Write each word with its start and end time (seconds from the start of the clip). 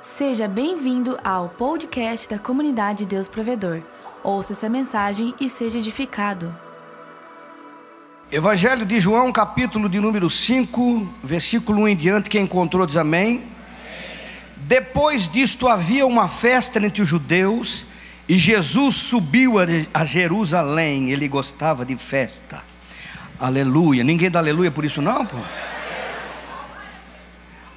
Seja 0.00 0.46
bem-vindo 0.46 1.18
ao 1.24 1.48
podcast 1.48 2.28
da 2.28 2.38
comunidade 2.38 3.04
Deus 3.04 3.26
Provedor. 3.26 3.82
Ouça 4.22 4.52
essa 4.52 4.68
mensagem 4.68 5.34
e 5.40 5.48
seja 5.48 5.78
edificado. 5.78 6.54
Evangelho 8.30 8.86
de 8.86 9.00
João, 9.00 9.32
capítulo 9.32 9.88
de 9.88 9.98
número 9.98 10.30
5, 10.30 11.14
versículo 11.24 11.80
1 11.82 11.88
em 11.88 11.96
diante, 11.96 12.30
quem 12.30 12.44
encontrou 12.44 12.86
diz 12.86 12.96
amém. 12.96 13.42
Depois 14.56 15.28
disto 15.28 15.66
havia 15.66 16.06
uma 16.06 16.28
festa 16.28 16.78
entre 16.78 17.02
os 17.02 17.08
judeus 17.08 17.84
e 18.28 18.38
Jesus 18.38 18.94
subiu 18.94 19.54
a 19.92 20.04
Jerusalém, 20.04 21.10
ele 21.10 21.26
gostava 21.26 21.84
de 21.84 21.96
festa. 21.96 22.62
Aleluia. 23.40 24.04
Ninguém 24.04 24.30
dá 24.30 24.38
aleluia 24.38 24.70
por 24.70 24.84
isso 24.84 25.02
não, 25.02 25.26
pô? 25.26 25.38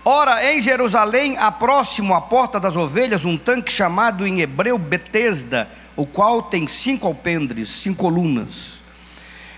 Ora, 0.04 0.52
em 0.52 0.60
Jerusalém, 0.60 1.38
a 1.38 1.52
próximo 1.52 2.16
à 2.16 2.22
porta 2.22 2.60
das 2.60 2.76
ovelhas, 2.76 3.24
um 3.24 3.38
tanque 3.38 3.72
chamado 3.72 4.26
em 4.26 4.42
hebreu 4.42 4.76
Betesda, 4.76 5.70
o 5.96 6.08
qual 6.08 6.42
tem 6.42 6.66
cinco 6.66 7.06
alpendres, 7.06 7.70
cinco 7.70 8.06
colunas. 8.06 8.82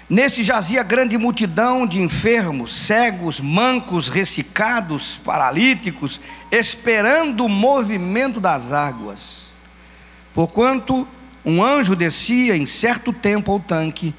Nesse 0.09 0.43
jazia 0.43 0.83
grande 0.83 1.17
multidão 1.17 1.87
de 1.87 2.01
enfermos, 2.01 2.75
cegos, 2.75 3.39
mancos, 3.39 4.09
ressecados, 4.09 5.15
paralíticos, 5.23 6.19
esperando 6.51 7.45
o 7.45 7.49
movimento 7.49 8.41
das 8.41 8.73
águas. 8.73 9.47
Porquanto 10.33 11.07
um 11.45 11.63
anjo 11.63 11.95
descia 11.95 12.57
em 12.57 12.65
certo 12.65 13.13
tempo 13.13 13.49
ao 13.49 13.61
tanque 13.61 14.13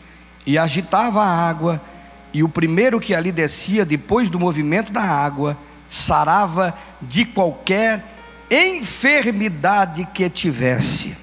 e 0.46 0.56
agitava 0.56 1.22
a 1.22 1.48
água, 1.48 1.82
e 2.32 2.42
o 2.42 2.48
primeiro 2.48 2.98
que 2.98 3.14
ali 3.14 3.30
descia 3.30 3.84
depois 3.84 4.30
do 4.30 4.40
movimento 4.40 4.90
da 4.90 5.02
água, 5.02 5.56
sarava 5.94 6.76
de 7.00 7.24
qualquer 7.24 8.04
enfermidade 8.50 10.04
que 10.12 10.28
tivesse. 10.28 11.16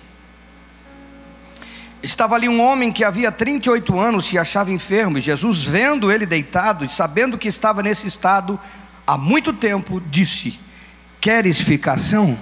Estava 2.02 2.36
ali 2.36 2.48
um 2.48 2.62
homem 2.62 2.90
que 2.90 3.04
havia 3.04 3.31
38 3.31 4.00
anos 4.00 4.28
se 4.28 4.38
achava 4.38 4.72
enfermo, 4.72 5.18
e 5.18 5.22
Jesus, 5.22 5.66
vendo 5.66 6.09
ele 6.09 6.26
deitado 6.26 6.86
e 6.86 6.90
sabendo 6.90 7.38
que 7.38 7.50
estava 7.50 7.84
nesse 7.84 8.08
estado 8.08 8.58
há 9.06 9.18
muito 9.18 9.52
tempo, 9.52 10.02
disse: 10.09 10.58
Queres 11.20 11.59
ficação? 11.59 12.38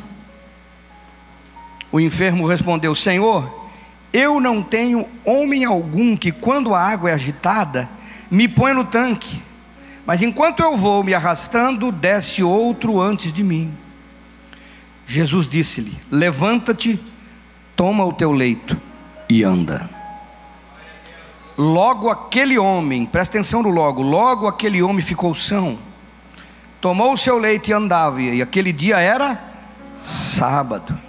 O 1.92 2.00
enfermo 2.00 2.46
respondeu: 2.46 2.94
Senhor, 2.94 3.68
eu 4.14 4.40
não 4.40 4.62
tenho 4.62 5.10
homem 5.26 5.66
algum 5.66 6.16
que, 6.16 6.32
quando 6.32 6.76
a 6.76 6.80
água 6.80 7.10
é 7.10 7.14
agitada, 7.14 7.90
me 8.30 8.48
põe 8.48 8.72
no 8.72 8.86
tanque. 8.86 9.49
Mas 10.10 10.24
enquanto 10.24 10.64
eu 10.64 10.76
vou 10.76 11.04
me 11.04 11.14
arrastando, 11.14 11.92
desce 11.92 12.42
outro 12.42 13.00
antes 13.00 13.32
de 13.32 13.44
mim. 13.44 13.72
Jesus 15.06 15.48
disse-lhe: 15.48 15.96
Levanta-te, 16.10 17.00
toma 17.76 18.04
o 18.04 18.12
teu 18.12 18.32
leito 18.32 18.76
e 19.30 19.44
anda. 19.44 19.88
Logo 21.56 22.10
aquele 22.10 22.58
homem, 22.58 23.06
presta 23.06 23.38
atenção 23.38 23.62
no 23.62 23.70
logo, 23.70 24.02
logo 24.02 24.48
aquele 24.48 24.82
homem 24.82 25.04
ficou 25.04 25.36
são, 25.36 25.78
tomou 26.82 27.14
o 27.14 27.18
seu 27.18 27.38
leito 27.38 27.70
e 27.70 27.74
andava, 27.74 28.20
e 28.20 28.42
aquele 28.42 28.74
dia 28.74 28.98
era 28.98 29.40
sábado. 30.02 31.00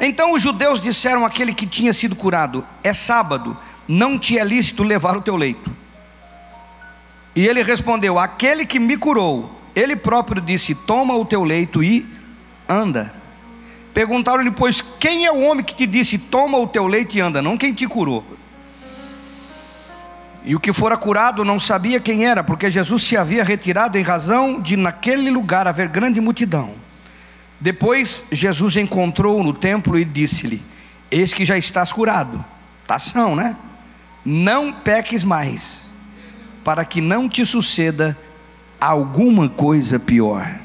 Então 0.00 0.32
os 0.32 0.42
judeus 0.42 0.80
disseram 0.80 1.24
àquele 1.24 1.54
que 1.54 1.64
tinha 1.64 1.92
sido 1.92 2.16
curado: 2.16 2.66
É 2.82 2.92
sábado, 2.92 3.56
não 3.86 4.18
te 4.18 4.36
é 4.36 4.42
lícito 4.42 4.82
levar 4.82 5.16
o 5.16 5.22
teu 5.22 5.36
leito. 5.36 5.85
E 7.36 7.46
ele 7.46 7.62
respondeu: 7.62 8.18
Aquele 8.18 8.64
que 8.64 8.80
me 8.80 8.96
curou, 8.96 9.54
ele 9.74 9.94
próprio 9.94 10.40
disse: 10.40 10.74
Toma 10.74 11.14
o 11.14 11.26
teu 11.26 11.44
leito 11.44 11.84
e 11.84 12.06
anda. 12.66 13.12
Perguntaram-lhe, 13.92 14.50
pois, 14.50 14.82
quem 14.98 15.26
é 15.26 15.32
o 15.32 15.42
homem 15.42 15.62
que 15.62 15.74
te 15.74 15.86
disse: 15.86 16.16
Toma 16.16 16.56
o 16.56 16.66
teu 16.66 16.86
leito 16.86 17.14
e 17.14 17.20
anda? 17.20 17.42
Não 17.42 17.58
quem 17.58 17.74
te 17.74 17.86
curou. 17.86 18.24
E 20.46 20.54
o 20.54 20.60
que 20.60 20.72
fora 20.72 20.96
curado 20.96 21.44
não 21.44 21.60
sabia 21.60 22.00
quem 22.00 22.24
era, 22.24 22.42
porque 22.42 22.70
Jesus 22.70 23.02
se 23.02 23.16
havia 23.16 23.44
retirado 23.44 23.98
em 23.98 24.02
razão 24.02 24.60
de 24.60 24.76
naquele 24.76 25.28
lugar 25.28 25.66
haver 25.66 25.88
grande 25.88 26.20
multidão. 26.20 26.74
Depois 27.60 28.24
Jesus 28.30 28.76
encontrou 28.76 29.42
no 29.44 29.52
templo 29.52 29.98
e 29.98 30.04
disse-lhe: 30.06 30.62
Eis 31.10 31.34
que 31.34 31.44
já 31.44 31.58
estás 31.58 31.92
curado. 31.92 32.42
São, 32.98 33.34
né? 33.36 33.56
Não 34.24 34.72
peques 34.72 35.24
mais 35.24 35.85
para 36.66 36.84
que 36.84 37.00
não 37.00 37.28
te 37.28 37.46
suceda 37.46 38.18
alguma 38.80 39.48
coisa 39.48 40.00
pior. 40.00 40.58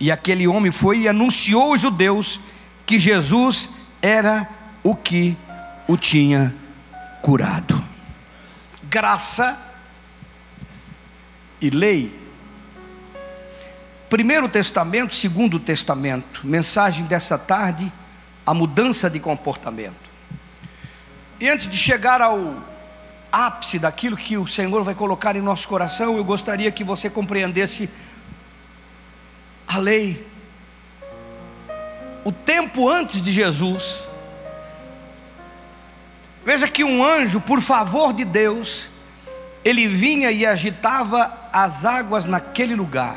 E 0.00 0.10
aquele 0.10 0.48
homem 0.48 0.72
foi 0.72 1.00
e 1.00 1.08
anunciou 1.08 1.72
aos 1.72 1.82
judeus 1.82 2.40
que 2.86 2.98
Jesus 2.98 3.68
era 4.00 4.48
o 4.82 4.96
que 4.96 5.36
o 5.86 5.94
tinha 5.98 6.54
curado. 7.20 7.84
Graça 8.84 9.60
e 11.60 11.68
lei. 11.68 12.10
Primeiro 14.08 14.48
Testamento, 14.48 15.14
Segundo 15.14 15.60
Testamento. 15.60 16.40
Mensagem 16.44 17.04
dessa 17.04 17.36
tarde, 17.36 17.92
a 18.46 18.54
mudança 18.54 19.10
de 19.10 19.20
comportamento. 19.20 20.10
E 21.38 21.46
antes 21.46 21.68
de 21.68 21.76
chegar 21.76 22.22
ao 22.22 22.71
ápice 23.32 23.78
daquilo 23.78 24.16
que 24.16 24.36
o 24.36 24.46
Senhor 24.46 24.84
vai 24.84 24.94
colocar 24.94 25.34
em 25.34 25.40
nosso 25.40 25.66
coração, 25.66 26.16
eu 26.16 26.24
gostaria 26.24 26.70
que 26.70 26.84
você 26.84 27.08
compreendesse 27.08 27.88
a 29.66 29.78
lei. 29.78 30.26
O 32.22 32.30
tempo 32.30 32.88
antes 32.88 33.22
de 33.22 33.32
Jesus. 33.32 34.04
Veja 36.44 36.68
que 36.68 36.84
um 36.84 37.02
anjo, 37.02 37.40
por 37.40 37.60
favor 37.60 38.12
de 38.12 38.24
Deus, 38.24 38.90
ele 39.64 39.88
vinha 39.88 40.30
e 40.30 40.44
agitava 40.44 41.32
as 41.52 41.84
águas 41.84 42.24
naquele 42.26 42.74
lugar. 42.74 43.16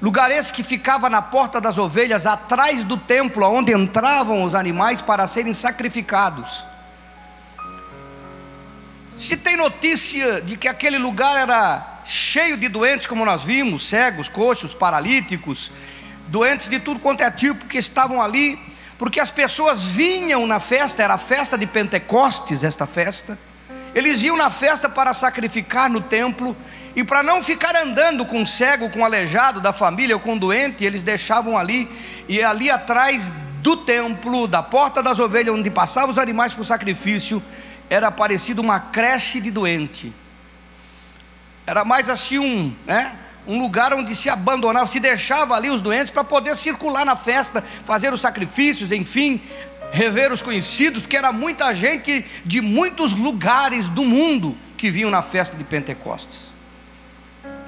Lugar 0.00 0.30
esse 0.30 0.52
que 0.52 0.62
ficava 0.62 1.10
na 1.10 1.20
porta 1.20 1.60
das 1.60 1.76
ovelhas, 1.76 2.24
atrás 2.24 2.84
do 2.84 2.96
templo, 2.96 3.44
onde 3.44 3.72
entravam 3.72 4.44
os 4.44 4.54
animais 4.54 5.02
para 5.02 5.26
serem 5.26 5.52
sacrificados. 5.52 6.64
Se 9.18 9.36
tem 9.36 9.56
notícia 9.56 10.40
de 10.40 10.56
que 10.56 10.68
aquele 10.68 10.96
lugar 10.96 11.36
era 11.36 12.02
cheio 12.04 12.56
de 12.56 12.68
doentes, 12.68 13.08
como 13.08 13.24
nós 13.24 13.42
vimos, 13.42 13.88
cegos, 13.88 14.28
coxos, 14.28 14.72
paralíticos, 14.72 15.72
doentes 16.28 16.68
de 16.68 16.78
tudo 16.78 17.00
quanto 17.00 17.22
é 17.22 17.30
tipo 17.30 17.66
que 17.66 17.78
estavam 17.78 18.22
ali, 18.22 18.56
porque 18.96 19.18
as 19.18 19.28
pessoas 19.28 19.82
vinham 19.82 20.46
na 20.46 20.60
festa, 20.60 21.02
era 21.02 21.14
a 21.14 21.18
festa 21.18 21.58
de 21.58 21.66
Pentecostes, 21.66 22.62
esta 22.62 22.86
festa. 22.86 23.36
Eles 23.92 24.22
iam 24.22 24.36
na 24.36 24.50
festa 24.50 24.88
para 24.88 25.12
sacrificar 25.12 25.90
no 25.90 26.00
templo 26.00 26.56
e 26.94 27.02
para 27.02 27.20
não 27.20 27.42
ficar 27.42 27.74
andando 27.74 28.24
com 28.24 28.46
cego, 28.46 28.88
com 28.88 29.04
aleijado 29.04 29.60
da 29.60 29.72
família 29.72 30.14
ou 30.14 30.20
com 30.20 30.38
doente, 30.38 30.84
eles 30.84 31.02
deixavam 31.02 31.58
ali 31.58 31.90
e 32.28 32.40
ali 32.40 32.70
atrás 32.70 33.32
do 33.62 33.78
templo, 33.78 34.46
da 34.46 34.62
porta 34.62 35.02
das 35.02 35.18
ovelhas 35.18 35.52
onde 35.52 35.70
passavam 35.70 36.10
os 36.10 36.18
animais 36.18 36.52
para 36.52 36.62
o 36.62 36.64
sacrifício, 36.64 37.42
era 37.90 38.10
parecido 38.10 38.60
uma 38.60 38.78
creche 38.80 39.40
de 39.40 39.50
doente. 39.50 40.12
Era 41.66 41.84
mais 41.84 42.08
assim 42.08 42.38
um, 42.38 42.74
né, 42.86 43.18
um 43.46 43.58
lugar 43.58 43.92
onde 43.94 44.14
se 44.14 44.28
abandonava, 44.28 44.86
se 44.86 45.00
deixava 45.00 45.54
ali 45.54 45.70
os 45.70 45.80
doentes 45.80 46.10
para 46.10 46.24
poder 46.24 46.56
circular 46.56 47.04
na 47.04 47.16
festa, 47.16 47.64
fazer 47.84 48.12
os 48.12 48.20
sacrifícios, 48.20 48.92
enfim, 48.92 49.40
rever 49.90 50.32
os 50.32 50.42
conhecidos, 50.42 51.02
porque 51.02 51.16
era 51.16 51.32
muita 51.32 51.74
gente 51.74 52.24
de 52.44 52.60
muitos 52.60 53.12
lugares 53.12 53.88
do 53.88 54.04
mundo 54.04 54.56
que 54.76 54.90
vinham 54.90 55.10
na 55.10 55.22
festa 55.22 55.56
de 55.56 55.64
Pentecostes. 55.64 56.52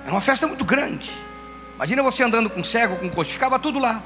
Era 0.04 0.12
uma 0.12 0.20
festa 0.20 0.46
muito 0.46 0.64
grande. 0.64 1.10
Imagina 1.76 2.02
você 2.02 2.22
andando 2.22 2.50
com 2.50 2.62
cego, 2.62 2.96
com 2.96 3.08
coxo, 3.08 3.32
ficava 3.32 3.58
tudo 3.58 3.78
lá. 3.78 4.02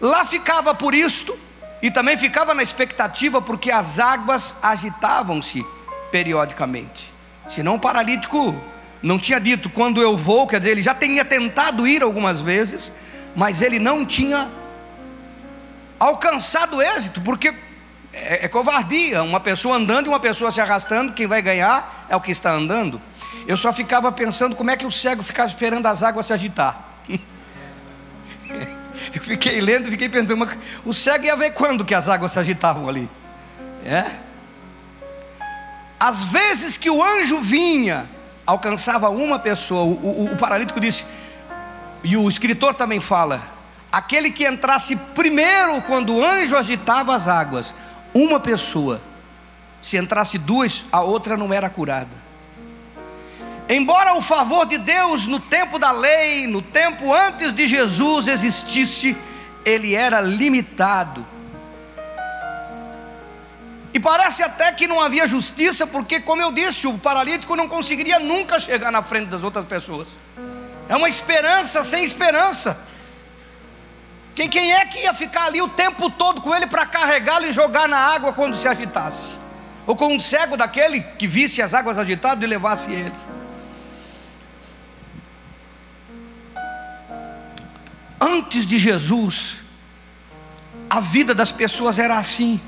Lá 0.00 0.26
ficava 0.26 0.74
por 0.74 0.94
isto 0.94 1.36
e 1.82 1.90
também 1.90 2.16
ficava 2.16 2.54
na 2.54 2.62
expectativa 2.62 3.40
porque 3.40 3.70
as 3.70 3.98
águas 3.98 4.56
agitavam-se 4.62 5.64
periodicamente. 6.10 7.12
Senão 7.48 7.74
o 7.74 7.80
paralítico 7.80 8.58
não 9.02 9.18
tinha 9.18 9.38
dito 9.38 9.68
quando 9.70 10.00
eu 10.00 10.16
vou, 10.16 10.46
quer 10.46 10.58
dizer, 10.58 10.72
ele 10.72 10.82
já 10.82 10.94
tinha 10.94 11.24
tentado 11.24 11.86
ir 11.86 12.02
algumas 12.02 12.40
vezes, 12.40 12.92
mas 13.34 13.60
ele 13.60 13.78
não 13.78 14.04
tinha 14.04 14.50
alcançado 15.98 16.82
êxito, 16.82 17.20
porque 17.20 17.54
é, 18.12 18.46
é 18.46 18.48
covardia, 18.48 19.22
uma 19.22 19.40
pessoa 19.40 19.76
andando 19.76 20.06
e 20.06 20.08
uma 20.08 20.20
pessoa 20.20 20.50
se 20.50 20.60
arrastando, 20.60 21.12
quem 21.12 21.26
vai 21.26 21.42
ganhar 21.42 22.06
é 22.08 22.16
o 22.16 22.20
que 22.20 22.32
está 22.32 22.52
andando. 22.52 23.00
Eu 23.46 23.56
só 23.56 23.72
ficava 23.72 24.10
pensando 24.10 24.56
como 24.56 24.70
é 24.70 24.76
que 24.76 24.86
o 24.86 24.90
cego 24.90 25.22
ficava 25.22 25.48
esperando 25.48 25.86
as 25.86 26.02
águas 26.02 26.26
se 26.26 26.32
agitar. 26.32 26.84
Eu 29.14 29.20
fiquei 29.20 29.60
lendo, 29.60 29.90
fiquei 29.90 30.08
pensando, 30.08 30.36
mas 30.36 30.56
o 30.84 30.92
cego 30.92 31.24
ia 31.24 31.36
ver 31.36 31.52
quando 31.52 31.84
que 31.84 31.94
as 31.94 32.08
águas 32.08 32.32
se 32.32 32.38
agitavam 32.38 32.88
ali. 32.88 33.08
É? 33.84 34.04
Às 35.98 36.22
vezes 36.24 36.76
que 36.76 36.90
o 36.90 37.02
anjo 37.02 37.38
vinha, 37.40 38.08
alcançava 38.44 39.08
uma 39.08 39.38
pessoa, 39.38 39.82
o, 39.82 39.92
o, 39.92 40.32
o 40.32 40.36
paralítico 40.36 40.80
disse: 40.80 41.04
E 42.04 42.16
o 42.16 42.28
escritor 42.28 42.74
também 42.74 43.00
fala: 43.00 43.42
aquele 43.90 44.30
que 44.30 44.46
entrasse 44.46 44.96
primeiro 45.14 45.80
quando 45.82 46.14
o 46.14 46.24
anjo 46.24 46.56
agitava 46.56 47.14
as 47.14 47.28
águas, 47.28 47.74
uma 48.12 48.38
pessoa, 48.38 49.00
se 49.80 49.96
entrasse 49.96 50.36
duas, 50.36 50.84
a 50.92 51.00
outra 51.00 51.36
não 51.36 51.52
era 51.52 51.70
curada. 51.70 52.25
Embora 53.68 54.14
o 54.14 54.22
favor 54.22 54.64
de 54.64 54.78
Deus 54.78 55.26
no 55.26 55.40
tempo 55.40 55.78
da 55.78 55.90
lei, 55.90 56.46
no 56.46 56.62
tempo 56.62 57.12
antes 57.12 57.52
de 57.52 57.66
Jesus 57.66 58.28
existisse, 58.28 59.16
ele 59.64 59.94
era 59.94 60.20
limitado. 60.20 61.26
E 63.92 63.98
parece 63.98 64.42
até 64.42 64.70
que 64.72 64.86
não 64.86 65.00
havia 65.00 65.26
justiça, 65.26 65.86
porque, 65.86 66.20
como 66.20 66.42
eu 66.42 66.52
disse, 66.52 66.86
o 66.86 66.98
paralítico 66.98 67.56
não 67.56 67.66
conseguiria 67.66 68.20
nunca 68.20 68.60
chegar 68.60 68.92
na 68.92 69.02
frente 69.02 69.28
das 69.28 69.42
outras 69.42 69.64
pessoas. 69.64 70.06
É 70.88 70.94
uma 70.94 71.08
esperança 71.08 71.84
sem 71.84 72.04
esperança. 72.04 72.78
Quem, 74.34 74.48
quem 74.48 74.72
é 74.72 74.84
que 74.84 74.98
ia 75.00 75.14
ficar 75.14 75.46
ali 75.46 75.60
o 75.60 75.68
tempo 75.68 76.08
todo 76.10 76.40
com 76.40 76.54
ele 76.54 76.66
para 76.66 76.86
carregá-lo 76.86 77.46
e 77.46 77.52
jogar 77.52 77.88
na 77.88 77.96
água 77.96 78.32
quando 78.32 78.54
se 78.54 78.68
agitasse? 78.68 79.30
Ou 79.86 79.96
com 79.96 80.14
um 80.14 80.20
cego 80.20 80.56
daquele 80.56 81.00
que 81.00 81.26
visse 81.26 81.62
as 81.62 81.72
águas 81.72 81.98
agitadas 81.98 82.44
e 82.44 82.46
levasse 82.46 82.92
ele? 82.92 83.14
Antes 88.20 88.66
de 88.66 88.78
Jesus, 88.78 89.56
a 90.88 91.00
vida 91.00 91.34
das 91.34 91.52
pessoas 91.52 91.98
era 91.98 92.18
assim 92.18 92.60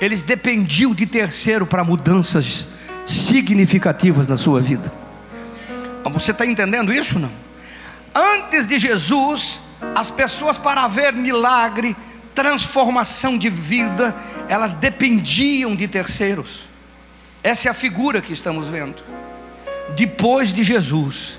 eles 0.00 0.22
dependiam 0.22 0.94
de 0.94 1.06
terceiro 1.06 1.66
para 1.66 1.82
mudanças 1.82 2.66
significativas 3.06 4.28
na 4.28 4.36
sua 4.36 4.60
vida. 4.60 4.92
Você 6.12 6.30
está 6.30 6.46
entendendo 6.46 6.92
isso 6.92 7.18
não? 7.18 7.30
Antes 8.14 8.66
de 8.66 8.78
Jesus, 8.78 9.60
as 9.94 10.10
pessoas 10.10 10.56
para 10.56 10.86
ver 10.88 11.12
milagre, 11.12 11.96
transformação 12.34 13.36
de 13.36 13.50
vida, 13.50 14.14
elas 14.48 14.74
dependiam 14.74 15.74
de 15.74 15.86
terceiros. 15.86 16.68
Essa 17.42 17.68
é 17.68 17.70
a 17.70 17.74
figura 17.74 18.22
que 18.22 18.32
estamos 18.32 18.68
vendo. 18.68 19.02
Depois 19.94 20.52
de 20.52 20.62
Jesus, 20.62 21.38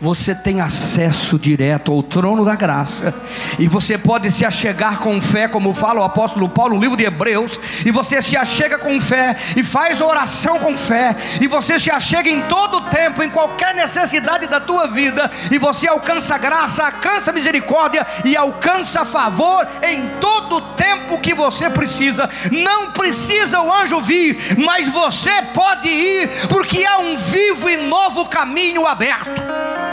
você 0.00 0.34
tem 0.34 0.60
acesso 0.60 1.38
direto 1.38 1.92
ao 1.92 2.02
trono 2.02 2.44
da 2.44 2.54
graça, 2.54 3.14
e 3.58 3.66
você 3.66 3.96
pode 3.96 4.30
se 4.30 4.44
achegar 4.44 4.98
com 4.98 5.20
fé, 5.20 5.48
como 5.48 5.72
fala 5.72 6.00
o 6.00 6.04
apóstolo 6.04 6.48
Paulo 6.48 6.74
no 6.74 6.80
livro 6.80 6.96
de 6.96 7.04
Hebreus, 7.04 7.58
e 7.84 7.90
você 7.90 8.20
se 8.20 8.36
achega 8.36 8.78
com 8.78 9.00
fé, 9.00 9.36
e 9.56 9.62
faz 9.62 10.00
oração 10.00 10.58
com 10.58 10.76
fé, 10.76 11.16
e 11.40 11.46
você 11.46 11.78
se 11.78 11.90
achega 11.90 12.28
em 12.28 12.42
todo 12.42 12.82
tempo, 12.82 13.22
em 13.22 13.30
qualquer 13.30 13.74
necessidade 13.74 14.46
da 14.46 14.60
tua 14.60 14.86
vida, 14.86 15.30
e 15.50 15.58
você 15.58 15.88
alcança 15.88 16.38
graça, 16.38 16.84
alcança 16.84 17.32
misericórdia 17.32 18.06
e 18.24 18.36
alcança 18.36 19.04
favor 19.04 19.66
em 19.82 20.08
todo 20.20 20.60
tempo 20.76 21.18
que 21.18 21.34
você 21.34 21.70
precisa. 21.70 22.28
Não 22.50 22.92
precisa 22.92 23.60
o 23.60 23.72
anjo 23.72 24.00
vir, 24.00 24.56
mas 24.58 24.88
você 24.88 25.42
pode 25.54 25.88
ir, 25.88 26.28
porque 26.48 26.84
há 26.84 26.98
um 26.98 27.16
vivo 27.16 27.68
e 27.68 27.76
novo 27.76 28.26
caminho 28.26 28.86
aberto. 28.86 29.85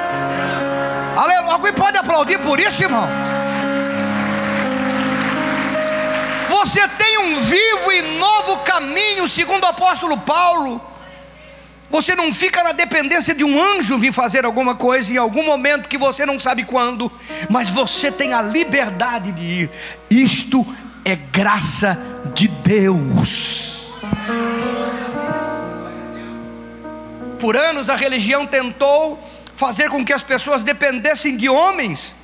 Aleluia. 1.16 1.54
Alguém 1.54 1.74
pode 1.74 1.98
aplaudir 1.98 2.40
por 2.40 2.60
isso, 2.60 2.84
irmão? 2.84 3.08
Você 6.50 6.88
tem 6.88 7.18
um 7.20 7.40
vivo 7.40 7.92
e 7.92 8.02
novo 8.18 8.58
caminho, 8.58 9.28
segundo 9.28 9.64
o 9.64 9.68
apóstolo 9.68 10.18
Paulo. 10.18 10.82
Você 11.90 12.16
não 12.16 12.34
fica 12.34 12.64
na 12.64 12.72
dependência 12.72 13.36
de 13.36 13.44
um 13.44 13.62
anjo 13.62 14.00
vir 14.00 14.12
fazer 14.12 14.46
alguma 14.46 14.74
coisa 14.74 15.14
em 15.14 15.18
algum 15.18 15.46
momento 15.46 15.88
que 15.88 15.98
você 15.98 16.26
não 16.26 16.40
sabe 16.40 16.64
quando, 16.64 17.12
mas 17.50 17.70
você 17.70 18.12
tem 18.12 18.34
a 18.34 18.42
liberdade 18.42 19.32
de 19.32 19.44
ir. 19.44 19.72
Isto 20.10 20.66
é 21.06 21.16
graça 21.16 21.96
de 22.34 22.48
Deus. 22.48 23.92
Por 27.38 27.56
anos 27.56 27.90
a 27.90 27.96
religião 27.96 28.48
tentou 28.48 29.22
fazer 29.56 29.90
com 29.90 30.04
que 30.04 30.14
as 30.14 30.24
pessoas 30.24 30.64
dependessem 30.64 31.38
de 31.38 31.50
homens. 31.50 32.16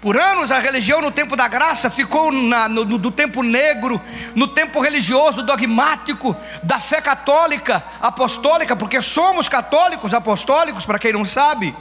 Por 0.00 0.16
anos 0.16 0.52
a 0.52 0.60
religião 0.60 1.02
no 1.02 1.10
tempo 1.10 1.34
da 1.34 1.48
graça 1.48 1.90
ficou 1.90 2.30
na, 2.30 2.68
no, 2.68 2.84
no, 2.84 3.10
tempo 3.10 3.42
negro, 3.42 4.00
no 4.32 4.46
tempo 4.46 4.80
religioso 4.80 5.42
dogmático 5.42 6.36
da 6.62 6.78
fé 6.78 7.00
católica 7.00 7.82
apostólica, 8.00 8.76
porque 8.76 9.02
somos 9.02 9.48
católicos 9.48 10.14
apostólicos, 10.14 10.86
para 10.86 11.00
quem 11.00 11.12
não 11.12 11.24
sabe. 11.24 11.74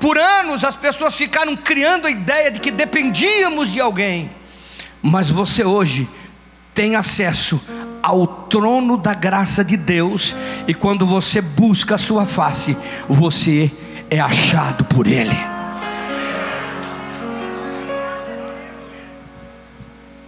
Por 0.00 0.18
anos 0.18 0.64
as 0.64 0.74
pessoas 0.74 1.14
ficaram 1.14 1.54
criando 1.54 2.06
a 2.06 2.10
ideia 2.10 2.50
de 2.50 2.58
que 2.58 2.72
dependíamos 2.72 3.70
de 3.70 3.80
alguém, 3.80 4.30
mas 5.00 5.30
você 5.30 5.64
hoje 5.64 6.08
tem 6.74 6.96
acesso 6.96 7.60
ao 8.06 8.24
trono 8.24 8.96
da 8.96 9.12
graça 9.12 9.64
de 9.64 9.76
Deus, 9.76 10.32
e 10.68 10.72
quando 10.72 11.04
você 11.04 11.40
busca 11.40 11.96
a 11.96 11.98
sua 11.98 12.24
face, 12.24 12.76
você 13.08 13.68
é 14.08 14.20
achado 14.20 14.84
por 14.84 15.08
Ele. 15.08 15.36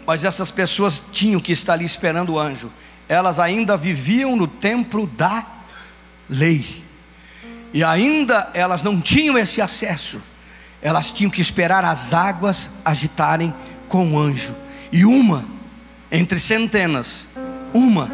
Mas 0.04 0.24
essas 0.24 0.50
pessoas 0.50 1.00
tinham 1.12 1.40
que 1.40 1.52
estar 1.52 1.74
ali 1.74 1.84
esperando 1.84 2.32
o 2.32 2.38
anjo, 2.40 2.68
elas 3.08 3.38
ainda 3.38 3.76
viviam 3.76 4.34
no 4.34 4.48
templo 4.48 5.06
da 5.06 5.46
lei, 6.28 6.82
e 7.72 7.84
ainda 7.84 8.50
elas 8.54 8.82
não 8.82 9.00
tinham 9.00 9.38
esse 9.38 9.62
acesso, 9.62 10.20
elas 10.82 11.12
tinham 11.12 11.30
que 11.30 11.40
esperar 11.40 11.84
as 11.84 12.12
águas 12.12 12.72
agitarem 12.84 13.54
com 13.86 14.14
o 14.14 14.18
anjo, 14.18 14.52
e 14.90 15.04
uma 15.04 15.44
entre 16.10 16.40
centenas 16.40 17.27
uma, 17.72 18.10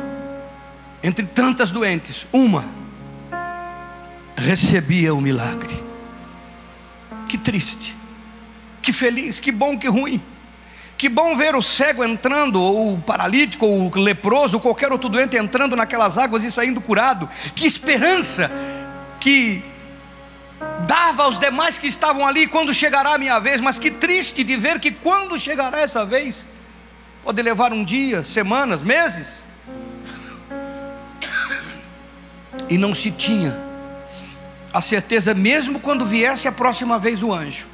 entre 1.02 1.26
tantas 1.26 1.70
doentes, 1.70 2.26
uma 2.32 2.64
recebia 4.36 5.14
o 5.14 5.20
milagre. 5.20 5.82
Que 7.28 7.38
triste, 7.38 7.94
que 8.82 8.92
feliz, 8.92 9.40
que 9.40 9.50
bom, 9.50 9.78
que 9.78 9.88
ruim. 9.88 10.22
Que 10.96 11.08
bom 11.08 11.36
ver 11.36 11.56
o 11.56 11.62
cego 11.62 12.04
entrando, 12.04 12.60
ou 12.60 12.94
o 12.94 13.00
paralítico, 13.00 13.66
ou 13.66 13.90
o 13.90 13.98
leproso, 13.98 14.56
ou 14.56 14.60
qualquer 14.60 14.92
outro 14.92 15.08
doente 15.08 15.36
entrando 15.36 15.74
naquelas 15.74 16.16
águas 16.16 16.44
e 16.44 16.50
saindo 16.50 16.80
curado. 16.80 17.28
Que 17.54 17.66
esperança 17.66 18.50
que 19.18 19.62
dava 20.86 21.24
aos 21.24 21.38
demais 21.38 21.78
que 21.78 21.86
estavam 21.86 22.26
ali 22.26 22.46
quando 22.46 22.72
chegará 22.72 23.14
a 23.14 23.18
minha 23.18 23.38
vez, 23.40 23.60
mas 23.60 23.78
que 23.78 23.90
triste 23.90 24.44
de 24.44 24.56
ver 24.56 24.78
que 24.78 24.90
quando 24.90 25.38
chegará 25.38 25.80
essa 25.80 26.04
vez, 26.04 26.46
pode 27.24 27.40
levar 27.40 27.72
um 27.72 27.82
dia, 27.82 28.22
semanas, 28.22 28.82
meses, 28.82 29.42
e 32.68 32.76
não 32.76 32.94
se 32.94 33.10
tinha 33.10 33.58
a 34.72 34.82
certeza, 34.82 35.32
mesmo 35.32 35.80
quando 35.80 36.04
viesse 36.04 36.46
a 36.46 36.52
próxima 36.52 36.98
vez 36.98 37.22
o 37.22 37.32
anjo, 37.32 37.66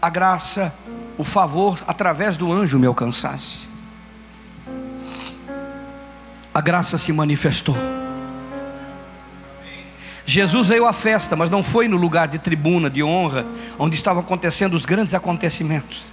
a 0.00 0.08
graça, 0.08 0.72
o 1.18 1.24
favor 1.24 1.82
através 1.86 2.36
do 2.36 2.52
anjo 2.52 2.78
me 2.78 2.86
alcançasse. 2.86 3.68
A 6.54 6.60
graça 6.60 6.96
se 6.96 7.12
manifestou. 7.12 7.76
Jesus 10.24 10.68
veio 10.68 10.86
à 10.86 10.92
festa, 10.92 11.34
mas 11.34 11.50
não 11.50 11.62
foi 11.62 11.88
no 11.88 11.96
lugar 11.96 12.28
de 12.28 12.38
tribuna, 12.38 12.88
de 12.88 13.02
honra, 13.02 13.44
onde 13.78 13.96
estavam 13.96 14.22
acontecendo 14.22 14.74
os 14.74 14.84
grandes 14.84 15.14
acontecimentos. 15.14 16.12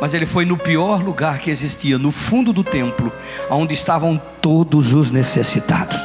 Mas 0.00 0.12
ele 0.12 0.26
foi 0.26 0.44
no 0.44 0.58
pior 0.58 1.02
lugar 1.02 1.38
que 1.38 1.50
existia, 1.50 1.98
no 1.98 2.10
fundo 2.10 2.52
do 2.52 2.64
templo, 2.64 3.12
onde 3.48 3.74
estavam 3.74 4.20
todos 4.40 4.92
os 4.92 5.10
necessitados. 5.10 5.98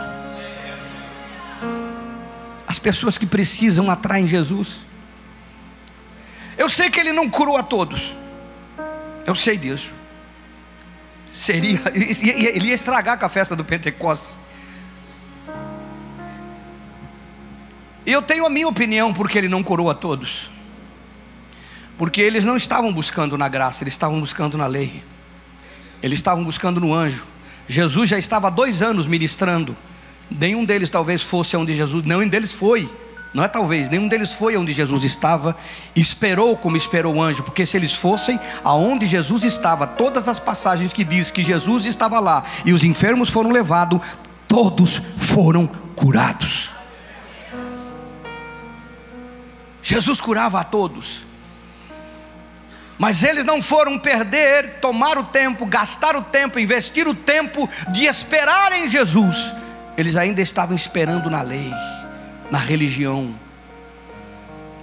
As 2.67 2.77
pessoas 2.77 3.17
que 3.17 3.25
precisam 3.25 3.89
atraem 3.89 4.27
Jesus. 4.27 4.85
Eu 6.57 6.69
sei 6.69 6.89
que 6.89 6.99
ele 6.99 7.11
não 7.11 7.29
curou 7.29 7.57
a 7.57 7.63
todos. 7.63 8.15
Eu 9.25 9.33
sei 9.33 9.57
disso. 9.57 9.93
Seria, 11.31 11.79
ele 11.93 12.67
ia 12.67 12.73
estragar 12.73 13.17
com 13.17 13.25
a 13.25 13.29
festa 13.29 13.55
do 13.55 13.65
Pentecostes. 13.65 14.37
E 18.05 18.11
eu 18.11 18.21
tenho 18.21 18.45
a 18.45 18.49
minha 18.49 18.67
opinião 18.67 19.13
porque 19.13 19.37
ele 19.37 19.47
não 19.47 19.63
curou 19.63 19.89
a 19.89 19.95
todos. 19.95 20.49
Porque 21.99 22.19
eles 22.19 22.43
não 22.43 22.57
estavam 22.57 22.91
buscando 22.91 23.37
na 23.37 23.47
graça, 23.47 23.83
eles 23.83 23.93
estavam 23.93 24.19
buscando 24.19 24.57
na 24.57 24.65
lei. 24.65 25.03
Eles 26.01 26.17
estavam 26.17 26.43
buscando 26.43 26.79
no 26.79 26.91
anjo. 26.91 27.27
Jesus 27.67 28.09
já 28.09 28.17
estava 28.17 28.47
há 28.47 28.49
dois 28.49 28.81
anos 28.81 29.05
ministrando 29.05 29.77
Nenhum 30.29 30.63
deles 30.63 30.89
talvez 30.89 31.23
fosse 31.23 31.57
onde 31.57 31.75
Jesus, 31.75 32.05
nenhum 32.05 32.27
deles 32.27 32.51
foi. 32.51 32.89
Não 33.33 33.43
é 33.43 33.47
talvez, 33.47 33.89
nenhum 33.89 34.07
deles 34.07 34.33
foi 34.33 34.57
onde 34.57 34.71
Jesus 34.71 35.03
estava, 35.03 35.55
esperou 35.95 36.57
como 36.57 36.75
esperou 36.75 37.15
o 37.15 37.21
anjo, 37.21 37.43
porque 37.43 37.63
se 37.63 37.77
eles 37.77 37.93
fossem 37.93 38.39
aonde 38.63 39.05
Jesus 39.05 39.43
estava, 39.43 39.85
todas 39.85 40.27
as 40.27 40.39
passagens 40.39 40.93
que 40.93 41.03
diz 41.03 41.29
que 41.29 41.43
Jesus 41.43 41.85
estava 41.85 42.19
lá 42.19 42.43
e 42.65 42.73
os 42.73 42.83
enfermos 42.83 43.29
foram 43.29 43.51
levados, 43.51 43.99
todos 44.47 44.95
foram 44.95 45.67
curados. 45.95 46.71
Jesus 49.81 50.19
curava 50.19 50.59
a 50.59 50.63
todos. 50.63 51.28
Mas 52.99 53.23
eles 53.23 53.45
não 53.45 53.63
foram 53.63 53.97
perder, 53.97 54.79
tomar 54.81 55.17
o 55.17 55.23
tempo, 55.23 55.65
gastar 55.65 56.17
o 56.17 56.21
tempo, 56.21 56.59
investir 56.59 57.07
o 57.07 57.15
tempo 57.15 57.67
de 57.93 58.03
esperar 58.05 58.73
em 58.73 58.89
Jesus. 58.89 59.53
Eles 59.97 60.17
ainda 60.17 60.41
estavam 60.41 60.75
esperando 60.75 61.29
na 61.29 61.41
lei, 61.41 61.71
na 62.51 62.57
religião, 62.57 63.33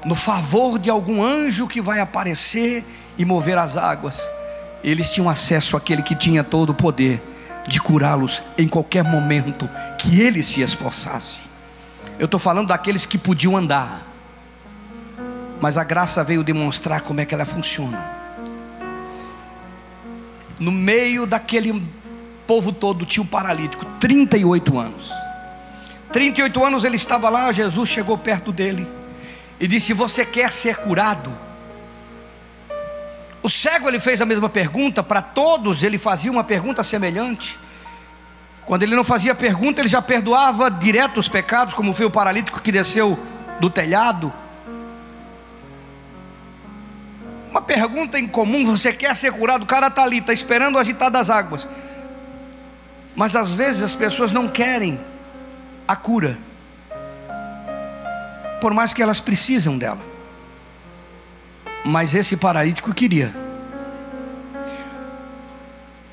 no 0.03 0.15
favor 0.15 0.79
de 0.79 0.89
algum 0.89 1.23
anjo 1.23 1.69
que 1.69 1.83
vai 1.83 2.01
aparecer 2.01 2.83
e 3.19 3.25
mover 3.25 3.59
as 3.59 3.77
águas. 3.77 4.27
Eles 4.83 5.11
tinham 5.11 5.29
acesso 5.29 5.77
àquele 5.77 6.03
que 6.03 6.15
tinha 6.15 6.43
todo 6.43 6.71
o 6.71 6.75
poder 6.75 7.23
de 7.69 7.81
curá-los 7.81 8.43
em 8.57 8.67
qualquer 8.67 9.05
momento 9.05 9.69
que 9.99 10.23
ele 10.23 10.43
se 10.43 10.63
esforçasse. 10.63 11.41
Eu 12.19 12.25
estou 12.25 12.41
falando 12.41 12.69
daqueles 12.69 13.05
que 13.05 13.19
podiam 13.19 13.57
andar, 13.57 14.06
mas 15.67 15.77
a 15.77 15.83
graça 15.83 16.23
veio 16.23 16.45
demonstrar 16.45 17.01
como 17.01 17.21
é 17.21 17.25
que 17.25 17.35
ela 17.35 17.45
funciona. 17.45 17.99
No 20.61 20.71
meio 20.71 21.27
daquele 21.27 21.85
povo 22.47 22.71
todo 22.71 23.05
tinha 23.05 23.21
um 23.21 23.27
paralítico, 23.27 23.85
38 23.99 24.79
anos. 24.79 25.13
38 26.13 26.65
anos 26.65 26.85
ele 26.85 26.95
estava 26.95 27.29
lá, 27.29 27.51
Jesus 27.51 27.89
chegou 27.89 28.17
perto 28.17 28.53
dele 28.53 28.87
e 29.59 29.67
disse: 29.67 29.93
Você 29.93 30.25
quer 30.25 30.53
ser 30.53 30.77
curado? 30.77 31.37
O 33.43 33.49
cego 33.49 33.89
ele 33.89 33.99
fez 33.99 34.21
a 34.21 34.25
mesma 34.25 34.49
pergunta, 34.49 35.03
para 35.03 35.21
todos 35.21 35.83
ele 35.83 35.99
fazia 35.99 36.31
uma 36.31 36.45
pergunta 36.45 36.85
semelhante. 36.85 37.59
Quando 38.65 38.85
ele 38.85 38.95
não 38.95 39.03
fazia 39.03 39.35
pergunta, 39.35 39.81
ele 39.81 39.89
já 39.89 40.01
perdoava 40.01 40.71
direto 40.71 41.19
os 41.19 41.29
pecados, 41.29 41.75
como 41.75 41.93
foi 41.93 42.07
o 42.07 42.11
paralítico 42.11 42.63
que 42.63 42.71
desceu 42.71 43.19
do 43.59 43.69
telhado. 43.69 44.33
Uma 47.57 47.63
pergunta 47.63 48.19
em 48.19 48.29
comum: 48.29 48.67
você 48.67 48.93
quer 48.93 49.17
ser 49.17 49.33
curado? 49.33 49.63
O 49.63 49.67
cara 49.67 49.87
está 49.87 50.03
ali, 50.03 50.19
está 50.19 50.31
esperando 50.31 50.79
agitar 50.79 51.11
das 51.11 51.31
águas. 51.31 51.67
Mas 53.15 53.35
às 53.35 53.55
vezes 53.55 53.81
as 53.81 53.95
pessoas 53.95 54.31
não 54.31 54.47
querem 54.47 55.01
a 55.89 55.97
cura, 55.97 56.37
por 58.61 58.75
mais 58.75 58.93
que 58.93 59.03
elas 59.03 59.21
precisam 59.21 59.79
dela. 59.79 60.01
Mas 61.83 62.15
esse 62.15 62.37
paralítico 62.37 62.93
queria. 62.93 63.35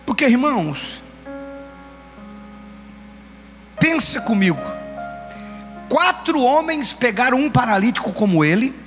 Porque, 0.06 0.24
irmãos, 0.24 1.04
pensa 3.82 4.22
comigo. 4.22 4.62
Quatro 5.90 6.42
homens 6.42 6.94
pegaram 6.94 7.38
um 7.38 7.50
paralítico 7.50 8.14
como 8.14 8.46
ele, 8.46 8.83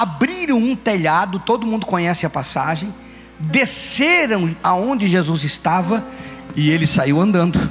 abriram 0.00 0.58
um 0.58 0.74
telhado, 0.74 1.38
todo 1.38 1.66
mundo 1.66 1.86
conhece 1.86 2.26
a 2.26 2.30
passagem, 2.30 2.94
desceram 3.38 4.54
aonde 4.62 5.08
Jesus 5.08 5.44
estava 5.44 6.04
e 6.54 6.70
ele 6.70 6.86
saiu 6.86 7.20
andando. 7.20 7.70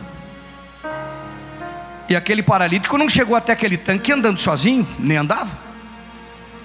E 2.08 2.16
aquele 2.16 2.44
paralítico 2.44 2.98
não 2.98 3.10
chegou 3.10 3.36
até 3.36 3.54
aquele 3.54 3.78
tanque 3.78 4.12
andando 4.12 4.40
sozinho, 4.40 4.88
nem 5.00 5.18
andava 5.18 5.66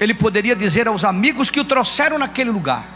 ele 0.01 0.15
poderia 0.15 0.57
dizer 0.57 0.89
aos 0.89 1.05
amigos 1.05 1.51
que 1.51 1.61
o 1.61 1.65
trouxeram 1.65 2.19
naquele 2.19 2.51
lugar: 2.51 2.89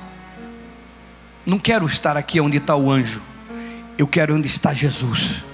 Não 1.45 1.59
quero 1.59 1.85
estar 1.85 2.17
aqui 2.17 2.41
onde 2.41 2.57
está 2.57 2.75
o 2.75 2.91
anjo, 2.91 3.23
eu 3.99 4.09
quero 4.09 4.35
onde 4.35 4.47
está 4.47 4.73
Jesus. 4.73 5.45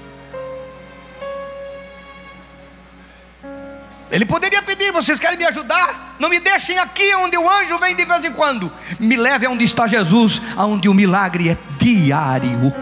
Ele 4.10 4.24
poderia 4.24 4.62
pedir: 4.62 4.92
Vocês 4.92 5.18
querem 5.18 5.38
me 5.38 5.44
ajudar? 5.44 6.16
Não 6.18 6.28
me 6.28 6.40
deixem 6.40 6.78
aqui 6.78 7.14
onde 7.16 7.36
o 7.36 7.48
anjo 7.48 7.78
vem 7.78 7.94
de 7.94 8.04
vez 8.04 8.24
em 8.24 8.32
quando. 8.32 8.72
Me 8.98 9.16
leve 9.16 9.46
aonde 9.46 9.64
está 9.64 9.86
Jesus, 9.86 10.40
aonde 10.56 10.88
o 10.88 10.94
milagre 10.94 11.50
é 11.50 11.58
diário. 11.78 12.74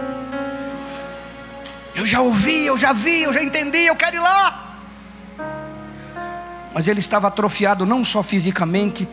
Eu 1.94 2.06
já 2.06 2.20
ouvi, 2.20 2.66
eu 2.66 2.78
já 2.78 2.92
vi, 2.92 3.22
eu 3.22 3.32
já 3.32 3.42
entendi, 3.42 3.86
eu 3.86 3.96
quero 3.96 4.16
ir 4.16 4.20
lá 4.20 4.68
mas 6.78 6.86
ele 6.86 7.00
estava 7.00 7.26
atrofiado 7.26 7.84
não 7.84 8.04
só 8.04 8.22
fisicamente, 8.22 9.08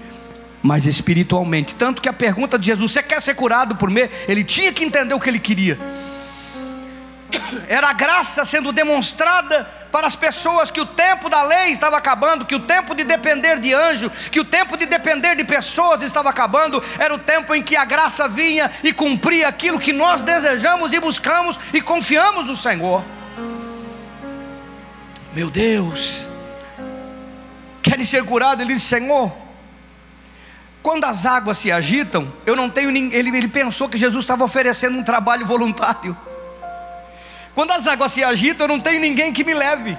mas 0.62 0.86
espiritualmente. 0.86 1.74
Tanto 1.74 2.00
que 2.00 2.08
a 2.08 2.14
pergunta 2.14 2.60
de 2.60 2.68
Jesus: 2.68 2.92
Você 2.92 3.02
quer 3.02 3.20
ser 3.20 3.34
curado 3.34 3.76
por 3.76 3.90
mim? 3.90 4.08
Ele 4.28 4.44
tinha 4.44 4.72
que 4.72 4.84
entender 4.84 5.16
o 5.16 5.20
que 5.20 5.28
ele 5.28 5.40
queria. 5.40 5.80
Era 7.68 7.90
a 7.90 7.94
graça 7.94 8.46
sendo 8.46 8.72
demonstrada 8.72 9.68
para 9.96 10.08
as 10.08 10.16
pessoas 10.18 10.70
que 10.70 10.82
o 10.82 10.86
tempo 10.86 11.30
da 11.30 11.42
lei 11.44 11.70
estava 11.72 11.96
acabando, 11.96 12.46
que 12.46 12.54
o 12.54 12.60
tempo 12.60 12.94
de 12.94 13.06
depender 13.06 13.62
de 13.62 13.74
anjo, 13.74 14.12
que 14.30 14.42
o 14.42 14.44
tempo 14.44 14.76
de 14.76 14.86
depender 14.86 15.38
de 15.38 15.46
pessoas 15.46 16.02
estava 16.02 16.30
acabando, 16.30 16.84
era 17.00 17.16
o 17.16 17.18
tempo 17.18 17.56
em 17.56 17.64
que 17.64 17.78
a 17.78 17.86
graça 17.86 18.28
vinha 18.28 18.70
e 18.84 18.92
cumpria 18.92 19.48
aquilo 19.48 19.80
que 19.80 19.94
nós 19.94 20.20
desejamos 20.20 20.92
e 20.92 21.00
buscamos 21.00 21.58
e 21.74 21.80
confiamos 21.82 22.46
no 22.46 22.58
Senhor. 22.58 23.06
Meu 25.34 25.50
Deus, 25.50 26.28
querem 27.82 28.06
ser 28.06 28.26
curados, 28.26 28.66
ele 28.66 28.74
disse: 28.74 28.88
Senhor, 28.88 29.32
quando 30.84 31.06
as 31.06 31.26
águas 31.26 31.58
se 31.58 31.72
agitam, 31.72 32.34
eu 32.46 32.54
não 32.54 32.70
tenho 32.70 32.92
ninguém. 32.92 33.18
Ele, 33.18 33.30
ele 33.30 33.48
pensou 33.48 33.88
que 33.88 33.98
Jesus 33.98 34.26
estava 34.26 34.44
oferecendo 34.44 34.98
um 34.98 35.04
trabalho 35.06 35.46
voluntário. 35.46 36.18
Quando 37.56 37.72
as 37.72 37.88
águas 37.88 38.12
se 38.12 38.22
agitam, 38.22 38.66
eu 38.66 38.68
não 38.68 38.80
tenho 38.82 39.00
ninguém 39.00 39.32
que 39.32 39.44
me 39.44 39.54
leve. 39.54 39.98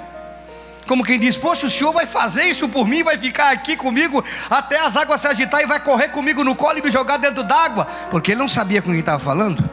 Como 0.87 1.03
quem 1.03 1.19
diz, 1.19 1.37
poxa, 1.37 1.67
o 1.67 1.71
senhor 1.71 1.93
vai 1.93 2.07
fazer 2.07 2.45
isso 2.45 2.69
por 2.69 2.87
mim, 2.87 3.03
vai 3.03 3.19
ficar 3.19 3.51
aqui 3.51 3.77
comigo 3.77 4.23
até 4.49 4.79
as 4.79 4.97
águas 4.97 5.21
se 5.21 5.27
agitar 5.27 5.61
e 5.63 5.67
vai 5.67 5.81
correr 5.81 6.11
comigo 6.11 6.45
no 6.45 6.55
colo 6.55 6.79
e 6.79 6.83
me 6.83 6.91
jogar 6.91 7.17
dentro 7.17 7.43
d'água, 7.43 7.87
porque 8.11 8.33
ele 8.33 8.39
não 8.39 8.49
sabia 8.49 8.81
com 8.81 8.91
quem 8.91 9.01
estava 9.01 9.19
falando. 9.19 9.69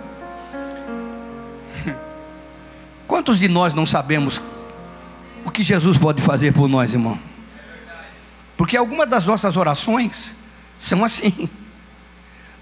Quantos 3.05 3.37
de 3.37 3.47
nós 3.47 3.75
não 3.75 3.85
sabemos 3.85 4.41
o 5.45 5.51
que 5.51 5.61
Jesus 5.61 5.97
pode 5.97 6.21
fazer 6.21 6.51
por 6.51 6.67
nós, 6.67 6.93
irmão? 6.93 7.19
Porque 8.57 8.77
algumas 8.77 9.07
das 9.07 9.25
nossas 9.25 9.55
orações 9.55 10.33
são 10.77 11.03
assim. 11.03 11.49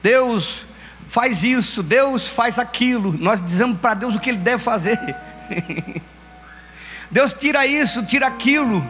Deus 0.01 0.65
faz 1.11 1.43
isso, 1.43 1.83
Deus 1.83 2.27
faz 2.27 2.57
aquilo. 2.57 3.15
Nós 3.19 3.39
dizemos 3.39 3.77
para 3.77 3.93
Deus 3.93 4.15
o 4.15 4.19
que 4.19 4.29
Ele 4.29 4.39
deve 4.39 4.63
fazer. 4.63 4.97
Deus 7.11 7.33
tira 7.33 7.65
isso, 7.65 8.03
tira 8.05 8.27
aquilo. 8.27 8.81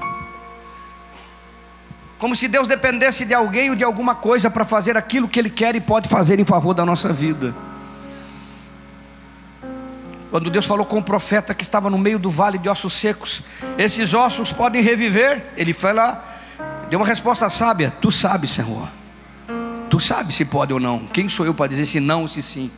Como 2.20 2.36
se 2.36 2.48
Deus 2.48 2.68
dependesse 2.68 3.26
de 3.26 3.34
alguém 3.34 3.72
ou 3.72 3.76
de 3.76 3.84
alguma 3.84 4.14
coisa 4.14 4.50
para 4.50 4.64
fazer 4.64 4.96
aquilo 4.96 5.28
que 5.28 5.40
Ele 5.40 5.50
quer 5.50 5.76
e 5.76 5.82
pode 5.82 6.08
fazer 6.08 6.40
em 6.40 6.46
favor 6.46 6.76
da 6.76 6.86
nossa 6.86 7.12
vida. 7.12 7.56
Quando 10.30 10.50
Deus 10.52 10.66
falou 10.66 10.86
com 10.86 11.00
o 11.00 11.04
profeta 11.04 11.54
que 11.56 11.64
estava 11.64 11.90
no 11.90 11.98
meio 11.98 12.20
do 12.20 12.30
vale 12.30 12.60
de 12.60 12.70
ossos 12.70 12.94
secos, 12.94 13.42
esses 13.78 14.14
ossos 14.14 14.54
podem 14.54 14.82
reviver. 14.82 15.44
Ele 15.58 15.74
foi 15.74 15.92
lá, 15.92 16.24
Deu 16.92 17.00
uma 17.00 17.08
resposta 17.08 17.50
sábia: 17.50 17.92
Tu 18.02 18.12
sabes, 18.12 18.52
Senhor. 18.52 19.01
Tu 19.92 20.00
sabes 20.00 20.38
se 20.38 20.46
pode 20.46 20.72
ou 20.72 20.80
não. 20.80 21.00
Quem 21.00 21.28
sou 21.28 21.46
eu 21.46 21.54
para 21.54 21.68
dizer 21.68 21.86
se 21.86 22.00
não 22.00 22.22
ou 22.22 22.28
se 22.30 22.42
sim? 22.42 22.72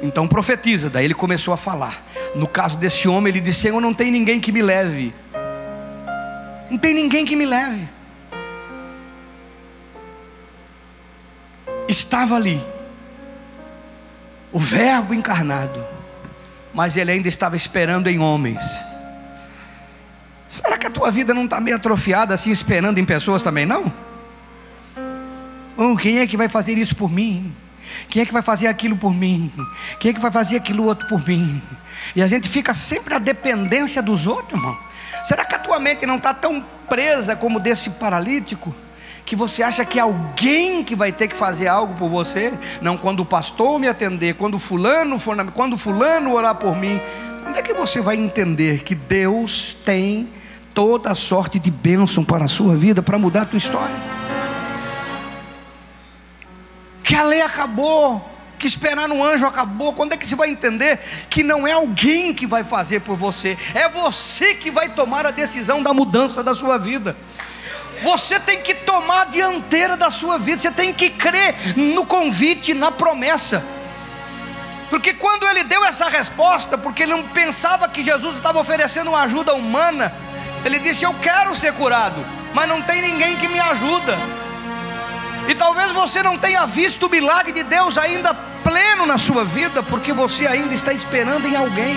Então 0.00 0.26
profetiza. 0.26 0.88
Daí 0.88 1.04
ele 1.04 1.12
começou 1.12 1.52
a 1.52 1.58
falar. 1.58 2.02
No 2.34 2.48
caso 2.48 2.78
desse 2.78 3.06
homem, 3.06 3.30
ele 3.30 3.38
disse: 3.38 3.60
Senhor, 3.60 3.78
não 3.82 3.92
tem 3.92 4.10
ninguém 4.10 4.40
que 4.40 4.50
me 4.50 4.62
leve. 4.62 5.12
Não 6.70 6.78
tem 6.78 6.94
ninguém 6.94 7.26
que 7.26 7.36
me 7.36 7.44
leve. 7.44 7.86
Estava 11.86 12.34
ali 12.34 12.58
o 14.52 14.58
Verbo 14.58 15.12
encarnado, 15.12 15.84
mas 16.72 16.96
ele 16.96 17.12
ainda 17.12 17.28
estava 17.28 17.56
esperando 17.56 18.08
em 18.08 18.18
homens. 18.18 18.64
Será 20.48 20.78
que 20.78 20.86
a 20.86 20.90
tua 20.90 21.10
vida 21.10 21.34
não 21.34 21.44
está 21.44 21.60
meio 21.60 21.76
atrofiada 21.76 22.32
assim, 22.32 22.50
esperando 22.50 22.96
em 22.96 23.04
pessoas 23.04 23.42
também, 23.42 23.66
não? 23.66 24.09
Oh, 25.82 25.96
quem 25.96 26.18
é 26.18 26.26
que 26.26 26.36
vai 26.36 26.46
fazer 26.46 26.76
isso 26.76 26.94
por 26.94 27.10
mim? 27.10 27.54
Quem 28.10 28.20
é 28.20 28.26
que 28.26 28.34
vai 28.34 28.42
fazer 28.42 28.66
aquilo 28.66 28.98
por 28.98 29.14
mim? 29.14 29.50
Quem 29.98 30.10
é 30.10 30.12
que 30.12 30.20
vai 30.20 30.30
fazer 30.30 30.56
aquilo 30.56 30.84
outro 30.84 31.08
por 31.08 31.26
mim? 31.26 31.62
E 32.14 32.22
a 32.22 32.26
gente 32.26 32.50
fica 32.50 32.74
sempre 32.74 33.14
na 33.14 33.18
dependência 33.18 34.02
dos 34.02 34.26
outros, 34.26 34.58
irmão. 34.58 34.76
Será 35.24 35.42
que 35.42 35.54
a 35.54 35.58
tua 35.58 35.78
mente 35.80 36.04
não 36.04 36.18
está 36.18 36.34
tão 36.34 36.62
presa 36.86 37.34
como 37.34 37.58
desse 37.58 37.88
paralítico? 37.88 38.74
Que 39.24 39.34
você 39.34 39.62
acha 39.62 39.82
que 39.82 39.98
é 39.98 40.02
alguém 40.02 40.84
que 40.84 40.94
vai 40.94 41.12
ter 41.12 41.28
que 41.28 41.34
fazer 41.34 41.68
algo 41.68 41.94
por 41.94 42.10
você? 42.10 42.52
Não, 42.82 42.98
quando 42.98 43.20
o 43.20 43.24
pastor 43.24 43.80
me 43.80 43.88
atender, 43.88 44.34
quando 44.34 44.58
fulano 44.58 45.18
for 45.18 45.34
na, 45.34 45.46
quando 45.46 45.78
fulano 45.78 46.34
orar 46.34 46.56
por 46.56 46.76
mim, 46.76 47.00
quando 47.42 47.56
é 47.56 47.62
que 47.62 47.72
você 47.72 48.02
vai 48.02 48.16
entender 48.16 48.82
que 48.82 48.94
Deus 48.94 49.72
tem 49.82 50.28
toda 50.74 51.14
sorte 51.14 51.58
de 51.58 51.70
bênção 51.70 52.22
para 52.22 52.44
a 52.44 52.48
sua 52.48 52.76
vida, 52.76 53.02
para 53.02 53.18
mudar 53.18 53.42
a 53.42 53.46
tua 53.46 53.56
história. 53.56 54.19
Que 57.10 57.16
a 57.16 57.24
lei 57.24 57.42
acabou, 57.42 58.24
que 58.56 58.68
esperar 58.68 59.08
no 59.08 59.24
anjo 59.24 59.44
acabou. 59.44 59.92
Quando 59.92 60.12
é 60.12 60.16
que 60.16 60.24
você 60.24 60.36
vai 60.36 60.48
entender 60.48 61.00
que 61.28 61.42
não 61.42 61.66
é 61.66 61.72
alguém 61.72 62.32
que 62.32 62.46
vai 62.46 62.62
fazer 62.62 63.00
por 63.00 63.16
você, 63.16 63.58
é 63.74 63.88
você 63.88 64.54
que 64.54 64.70
vai 64.70 64.90
tomar 64.90 65.26
a 65.26 65.32
decisão 65.32 65.82
da 65.82 65.92
mudança 65.92 66.40
da 66.44 66.54
sua 66.54 66.78
vida. 66.78 67.16
Você 68.00 68.38
tem 68.38 68.62
que 68.62 68.76
tomar 68.76 69.26
de 69.26 69.40
inteira 69.40 69.96
da 69.96 70.08
sua 70.08 70.38
vida. 70.38 70.62
Você 70.62 70.70
tem 70.70 70.94
que 70.94 71.10
crer 71.10 71.76
no 71.76 72.06
convite, 72.06 72.74
na 72.74 72.92
promessa. 72.92 73.60
Porque 74.88 75.12
quando 75.12 75.48
ele 75.48 75.64
deu 75.64 75.84
essa 75.84 76.08
resposta, 76.08 76.78
porque 76.78 77.02
ele 77.02 77.12
não 77.12 77.24
pensava 77.24 77.88
que 77.88 78.04
Jesus 78.04 78.36
estava 78.36 78.60
oferecendo 78.60 79.08
uma 79.08 79.22
ajuda 79.22 79.52
humana, 79.52 80.14
ele 80.64 80.78
disse: 80.78 81.02
Eu 81.02 81.14
quero 81.14 81.56
ser 81.56 81.72
curado, 81.72 82.24
mas 82.54 82.68
não 82.68 82.80
tem 82.80 83.02
ninguém 83.02 83.36
que 83.36 83.48
me 83.48 83.58
ajuda. 83.58 84.16
E 85.50 85.54
talvez 85.56 85.90
você 85.90 86.22
não 86.22 86.38
tenha 86.38 86.64
visto 86.64 87.06
o 87.06 87.10
milagre 87.10 87.50
de 87.50 87.64
Deus 87.64 87.98
ainda 87.98 88.32
pleno 88.32 89.04
na 89.04 89.18
sua 89.18 89.44
vida, 89.44 89.82
porque 89.82 90.12
você 90.12 90.46
ainda 90.46 90.72
está 90.72 90.92
esperando 90.92 91.44
em 91.48 91.56
alguém. 91.56 91.96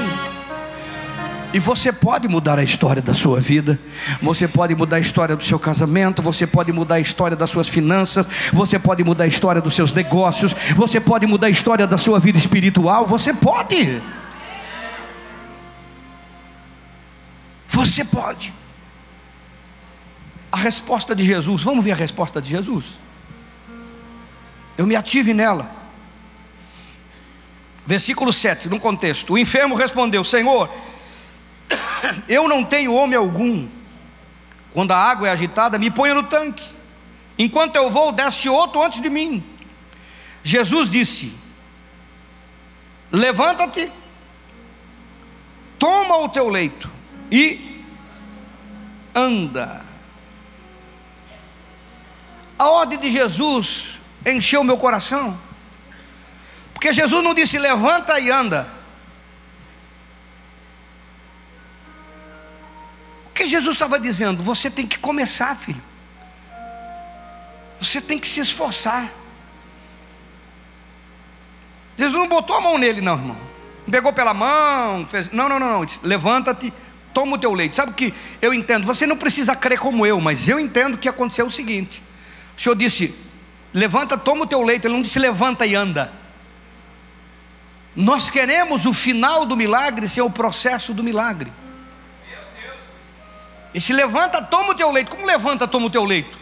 E 1.54 1.60
você 1.60 1.94
pode 1.94 2.28
mudar 2.28 2.58
a 2.58 2.64
história 2.64 3.00
da 3.00 3.14
sua 3.14 3.40
vida, 3.40 3.80
você 4.20 4.48
pode 4.48 4.74
mudar 4.74 4.96
a 4.96 5.00
história 5.00 5.36
do 5.36 5.46
seu 5.46 5.60
casamento, 5.60 6.20
você 6.20 6.48
pode 6.48 6.74
mudar 6.74 6.96
a 6.96 7.00
história 7.00 7.38
das 7.38 7.52
suas 7.52 7.70
finanças, 7.70 8.28
você 8.52 8.80
pode 8.80 9.04
mudar 9.04 9.26
a 9.26 9.28
história 9.28 9.62
dos 9.62 9.76
seus 9.76 9.92
negócios, 9.94 10.56
você 10.76 11.00
pode 11.00 11.28
mudar 11.28 11.46
a 11.46 11.52
história 11.52 11.86
da 11.86 12.00
sua 12.00 12.20
vida 12.20 12.40
espiritual, 12.40 13.06
você 13.06 13.36
pode. 13.36 14.02
Você 17.68 18.04
pode. 18.04 18.52
A 20.52 20.58
resposta 20.58 21.16
de 21.16 21.24
Jesus, 21.24 21.62
vamos 21.62 21.86
ver 21.86 21.92
a 21.92 21.96
resposta 21.96 22.42
de 22.42 22.50
Jesus. 22.50 23.04
Eu 24.78 24.88
me 24.88 24.96
ative 24.96 25.34
nela. 25.34 25.72
Versículo 27.86 28.32
7, 28.32 28.70
no 28.70 28.80
contexto: 28.80 29.34
O 29.34 29.38
enfermo 29.38 29.76
respondeu: 29.76 30.24
Senhor, 30.24 30.70
eu 32.28 32.48
não 32.48 32.64
tenho 32.64 32.94
homem 32.94 33.18
algum. 33.18 33.68
Quando 34.72 34.92
a 34.92 34.98
água 34.98 35.28
é 35.28 35.32
agitada, 35.32 35.78
me 35.78 35.92
ponha 35.92 36.14
no 36.14 36.24
tanque. 36.24 36.68
Enquanto 37.38 37.76
eu 37.76 37.92
vou, 37.92 38.12
desce 38.12 38.50
outro 38.50 38.82
antes 38.82 39.02
de 39.02 39.10
mim. 39.10 39.44
Jesus 40.42 40.90
disse: 40.90 41.34
Levanta-te, 43.12 43.92
toma 45.78 46.18
o 46.18 46.30
teu 46.30 46.50
leito 46.50 46.90
e 47.32 47.84
anda. 49.14 49.84
A 52.58 52.70
ordem 52.70 52.98
de 52.98 53.10
Jesus 53.10 54.00
encheu 54.26 54.64
meu 54.64 54.78
coração, 54.78 55.40
porque 56.74 56.94
Jesus 56.94 57.24
não 57.24 57.34
disse 57.34 57.58
levanta 57.58 58.20
e 58.20 58.30
anda. 58.30 58.84
que 63.44 63.48
Jesus 63.48 63.76
estava 63.76 64.00
dizendo? 64.00 64.44
Você 64.44 64.70
tem 64.70 64.88
que 64.88 64.98
começar, 64.98 65.56
filho. 65.56 65.82
Você 67.80 68.00
tem 68.00 68.18
que 68.18 68.28
se 68.28 68.40
esforçar. 68.40 69.12
Jesus 71.98 72.18
não 72.18 72.28
botou 72.28 72.56
a 72.56 72.62
mão 72.62 72.78
nele, 72.78 73.02
não, 73.02 73.16
irmão. 73.16 73.38
Pegou 73.90 74.14
pela 74.14 74.34
mão, 74.34 75.06
fez... 75.12 75.30
não, 75.32 75.50
não, 75.50 75.60
não, 75.60 75.80
não. 75.80 75.88
Levanta-te, 76.02 76.72
toma 77.14 77.36
o 77.36 77.38
teu 77.38 77.54
leito. 77.54 77.76
Sabe 77.76 77.92
o 77.92 77.94
que 77.94 78.14
eu 78.42 78.54
entendo? 78.54 78.86
Você 78.86 79.06
não 79.06 79.18
precisa 79.18 79.56
crer 79.56 79.78
como 79.78 80.06
eu, 80.06 80.22
mas 80.22 80.48
eu 80.48 80.58
entendo 80.58 80.98
que 80.98 81.10
aconteceu 81.10 81.46
o 81.46 81.52
seguinte: 81.52 82.02
o 82.58 82.62
Senhor 82.62 82.76
disse, 82.76 83.14
levanta, 83.74 84.18
toma 84.18 84.44
o 84.44 84.48
teu 84.48 84.62
leito. 84.62 84.88
Ele 84.88 84.94
não 84.94 85.02
disse 85.02 85.20
levanta 85.20 85.66
e 85.66 85.76
anda. 85.76 86.12
Nós 87.96 88.30
queremos 88.30 88.86
o 88.86 88.94
final 88.94 89.46
do 89.46 89.56
milagre 89.56 90.10
ser 90.10 90.22
o 90.22 90.30
processo 90.30 90.94
do 90.94 91.04
milagre. 91.04 91.52
E 93.74 93.82
se 93.82 93.92
levanta, 93.92 94.42
toma 94.42 94.72
o 94.72 94.76
teu 94.76 94.92
leito. 94.92 95.12
Como 95.12 95.26
levanta, 95.26 95.68
toma 95.68 95.88
o 95.88 95.90
teu 95.90 96.04
leito? 96.04 96.38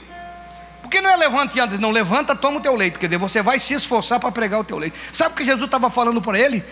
Porque 0.82 1.00
não 1.00 1.10
é 1.10 1.16
levanta 1.16 1.58
e 1.58 1.62
anda, 1.62 1.78
não, 1.78 1.92
levanta, 1.92 2.36
toma 2.36 2.58
o 2.58 2.62
teu 2.62 2.76
leito. 2.76 3.00
Quer 3.00 3.08
dizer, 3.08 3.18
você 3.18 3.42
vai 3.42 3.60
se 3.60 3.74
esforçar 3.74 4.20
para 4.20 4.32
pregar 4.32 4.60
o 4.60 4.64
teu 4.64 4.78
leito. 4.78 4.98
Sabe 5.14 5.34
o 5.34 5.38
que 5.38 5.46
Jesus 5.46 5.64
estava 5.64 5.90
falando 5.90 6.22
para 6.22 6.38
ele? 6.38 6.64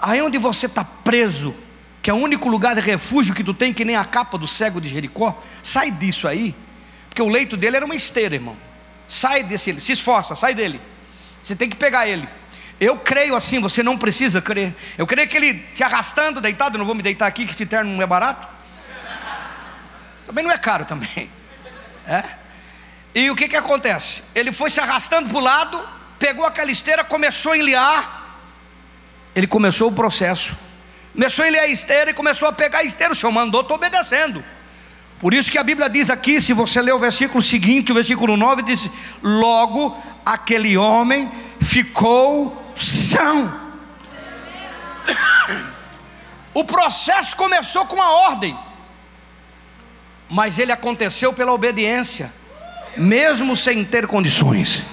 Aí 0.00 0.22
onde 0.22 0.38
você 0.38 0.66
está 0.66 0.84
preso, 0.84 1.54
que 2.00 2.10
é 2.10 2.14
o 2.14 2.16
único 2.16 2.48
lugar 2.48 2.74
de 2.74 2.80
refúgio 2.80 3.34
que 3.34 3.42
tu 3.42 3.54
tem, 3.54 3.72
que 3.72 3.84
nem 3.84 3.96
a 3.96 4.04
capa 4.04 4.38
do 4.38 4.46
cego 4.46 4.80
de 4.80 4.88
Jericó, 4.88 5.40
sai 5.62 5.90
disso 5.90 6.28
aí, 6.28 6.54
porque 7.08 7.22
o 7.22 7.28
leito 7.28 7.56
dele 7.56 7.76
era 7.76 7.84
uma 7.84 7.94
esteira, 7.94 8.34
irmão. 8.34 8.56
Sai 9.12 9.42
desse, 9.42 9.78
se 9.78 9.92
esforça, 9.92 10.34
sai 10.34 10.54
dele. 10.54 10.80
Você 11.42 11.54
tem 11.54 11.68
que 11.68 11.76
pegar 11.76 12.08
ele. 12.08 12.26
Eu 12.80 12.96
creio 12.96 13.36
assim, 13.36 13.60
você 13.60 13.82
não 13.82 13.98
precisa 13.98 14.40
crer. 14.40 14.74
Eu 14.96 15.06
creio 15.06 15.28
que 15.28 15.36
ele 15.36 15.52
te 15.52 15.84
arrastando, 15.84 16.40
deitado, 16.40 16.78
não 16.78 16.86
vou 16.86 16.94
me 16.94 17.02
deitar 17.02 17.26
aqui, 17.26 17.44
que 17.44 17.52
esse 17.52 17.66
terno 17.66 17.94
não 17.94 18.02
é 18.02 18.06
barato. 18.06 18.48
Também 20.26 20.42
não 20.42 20.50
é 20.50 20.56
caro 20.56 20.86
também. 20.86 21.30
É? 22.06 22.24
E 23.14 23.30
o 23.30 23.36
que, 23.36 23.48
que 23.48 23.54
acontece? 23.56 24.22
Ele 24.34 24.50
foi 24.50 24.70
se 24.70 24.80
arrastando 24.80 25.28
para 25.28 25.38
o 25.38 25.42
lado, 25.42 25.86
pegou 26.18 26.46
aquela 26.46 26.70
esteira, 26.70 27.04
começou 27.04 27.52
a 27.52 27.58
enliar. 27.58 28.38
Ele 29.34 29.46
começou 29.46 29.90
o 29.90 29.92
processo. 29.92 30.56
Começou 31.12 31.44
a 31.44 31.48
enliar 31.48 31.64
a 31.64 31.68
esteira 31.68 32.12
e 32.12 32.14
começou 32.14 32.48
a 32.48 32.52
pegar 32.54 32.78
a 32.78 32.82
esteira. 32.82 33.12
O 33.12 33.14
Senhor 33.14 33.30
mandou, 33.30 33.60
estou 33.60 33.76
obedecendo. 33.76 34.42
Por 35.22 35.32
isso 35.32 35.50
que 35.50 35.56
a 35.56 35.62
Bíblia 35.62 35.88
diz 35.88 36.10
aqui, 36.10 36.38
se 36.38 36.52
você 36.52 36.82
ler 36.82 36.92
o 36.92 36.98
versículo 36.98 37.42
seguinte, 37.42 37.92
o 37.92 37.94
versículo 37.94 38.36
9, 38.36 38.62
diz: 38.62 38.90
Logo 39.22 39.96
aquele 40.26 40.76
homem 40.76 41.30
ficou 41.60 42.74
são. 42.76 43.62
O 46.54 46.64
processo 46.66 47.34
começou 47.34 47.86
com 47.86 48.02
a 48.02 48.10
ordem 48.28 48.54
mas 50.32 50.58
ele 50.58 50.72
aconteceu 50.72 51.30
pela 51.30 51.52
obediência, 51.52 52.32
mesmo 52.96 53.54
sem 53.54 53.84
ter 53.84 54.06
condições. 54.06 54.86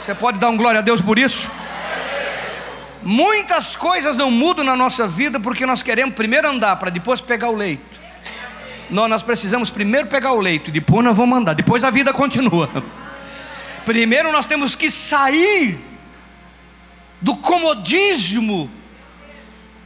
Você 0.00 0.14
pode 0.14 0.38
dar 0.38 0.48
um 0.48 0.56
glória 0.56 0.78
a 0.78 0.82
Deus 0.82 1.02
por 1.02 1.18
isso? 1.18 1.50
Muitas 3.02 3.76
coisas 3.76 4.16
não 4.16 4.30
mudam 4.30 4.64
na 4.64 4.74
nossa 4.74 5.06
vida 5.06 5.38
porque 5.38 5.66
nós 5.66 5.82
queremos 5.82 6.14
primeiro 6.14 6.48
andar 6.48 6.76
para 6.76 6.88
depois 6.88 7.20
pegar 7.20 7.50
o 7.50 7.54
leito. 7.54 8.00
Não, 8.92 9.08
nós 9.08 9.22
precisamos 9.22 9.70
primeiro 9.70 10.06
pegar 10.06 10.32
o 10.32 10.40
leito 10.40 10.68
e 10.68 10.72
depois 10.72 11.04
nós 11.04 11.16
vamos 11.16 11.38
andar. 11.38 11.54
Depois 11.54 11.82
a 11.82 11.90
vida 11.90 12.12
continua. 12.12 12.68
Primeiro 13.84 14.30
nós 14.30 14.46
temos 14.46 14.74
que 14.76 14.90
sair 14.90 15.78
do 17.20 17.36
comodismo 17.36 18.70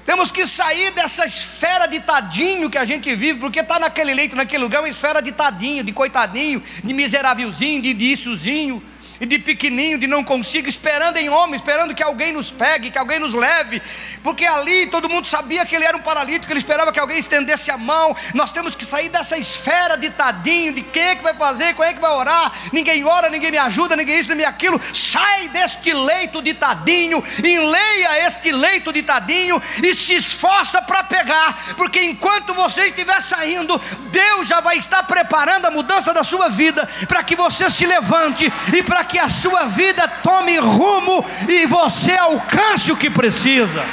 temos 0.06 0.30
que 0.30 0.46
sair 0.46 0.92
dessa 0.92 1.26
esfera 1.26 1.86
de 1.86 1.98
tadinho 1.98 2.70
que 2.70 2.78
a 2.78 2.84
gente 2.84 3.12
vive, 3.16 3.40
porque 3.40 3.58
está 3.58 3.80
naquele 3.80 4.14
leito, 4.14 4.36
naquele 4.36 4.62
lugar, 4.62 4.80
uma 4.80 4.88
esfera 4.88 5.20
de 5.20 5.32
tadinho, 5.32 5.82
de 5.82 5.92
coitadinho, 5.92 6.62
de 6.84 6.94
miserávelzinho, 6.94 7.82
de 7.82 7.92
díciozinho 7.92 8.80
e 9.20 9.26
de 9.26 9.38
pequenininho, 9.38 9.98
de 9.98 10.06
não 10.06 10.22
consigo, 10.22 10.68
esperando 10.68 11.16
em 11.16 11.28
homem, 11.28 11.56
esperando 11.56 11.94
que 11.94 12.02
alguém 12.02 12.32
nos 12.32 12.50
pegue, 12.50 12.90
que 12.90 12.98
alguém 12.98 13.18
nos 13.18 13.34
leve, 13.34 13.80
porque 14.22 14.44
ali 14.46 14.86
todo 14.86 15.08
mundo 15.08 15.26
sabia 15.26 15.64
que 15.64 15.74
ele 15.74 15.84
era 15.84 15.96
um 15.96 16.02
paralítico, 16.02 16.52
ele 16.52 16.60
esperava 16.60 16.92
que 16.92 17.00
alguém 17.00 17.18
estendesse 17.18 17.70
a 17.70 17.78
mão. 17.78 18.14
Nós 18.34 18.50
temos 18.50 18.74
que 18.74 18.84
sair 18.84 19.08
dessa 19.08 19.38
esfera 19.38 19.96
de 19.96 20.10
tadinho, 20.10 20.72
de 20.72 20.82
quem 20.82 21.02
é 21.02 21.14
que 21.14 21.22
vai 21.22 21.34
fazer, 21.34 21.74
quem 21.74 21.84
é 21.84 21.94
que 21.94 22.00
vai 22.00 22.10
orar, 22.10 22.52
ninguém 22.72 23.04
ora, 23.04 23.30
ninguém 23.30 23.50
me 23.50 23.58
ajuda, 23.58 23.96
ninguém 23.96 24.18
isso, 24.18 24.30
ninguém 24.30 24.46
aquilo. 24.46 24.80
Sai 24.92 25.48
deste 25.48 25.92
leito 25.92 26.42
de 26.42 26.54
tadinho, 26.54 27.22
enleia 27.38 28.26
este 28.26 28.52
leito 28.52 28.92
de 28.92 29.02
tadinho 29.02 29.62
e 29.82 29.94
se 29.94 30.14
esforça 30.14 30.82
para 30.82 31.04
pegar, 31.04 31.74
porque 31.76 32.02
enquanto 32.02 32.54
você 32.54 32.86
estiver 32.86 33.20
saindo, 33.22 33.80
Deus 34.10 34.48
já 34.48 34.60
vai 34.60 34.76
estar 34.76 35.02
preparando 35.04 35.66
a 35.66 35.70
mudança 35.70 36.12
da 36.12 36.22
sua 36.22 36.48
vida 36.48 36.88
para 37.08 37.22
que 37.22 37.34
você 37.34 37.70
se 37.70 37.86
levante 37.86 38.52
e 38.74 38.82
para 38.82 39.05
que 39.06 39.18
a 39.18 39.28
sua 39.28 39.66
vida 39.66 40.06
tome 40.06 40.58
rumo 40.58 41.24
e 41.48 41.66
você 41.66 42.12
alcance 42.12 42.92
o 42.92 42.96
que 42.96 43.08
precisa. 43.08 43.84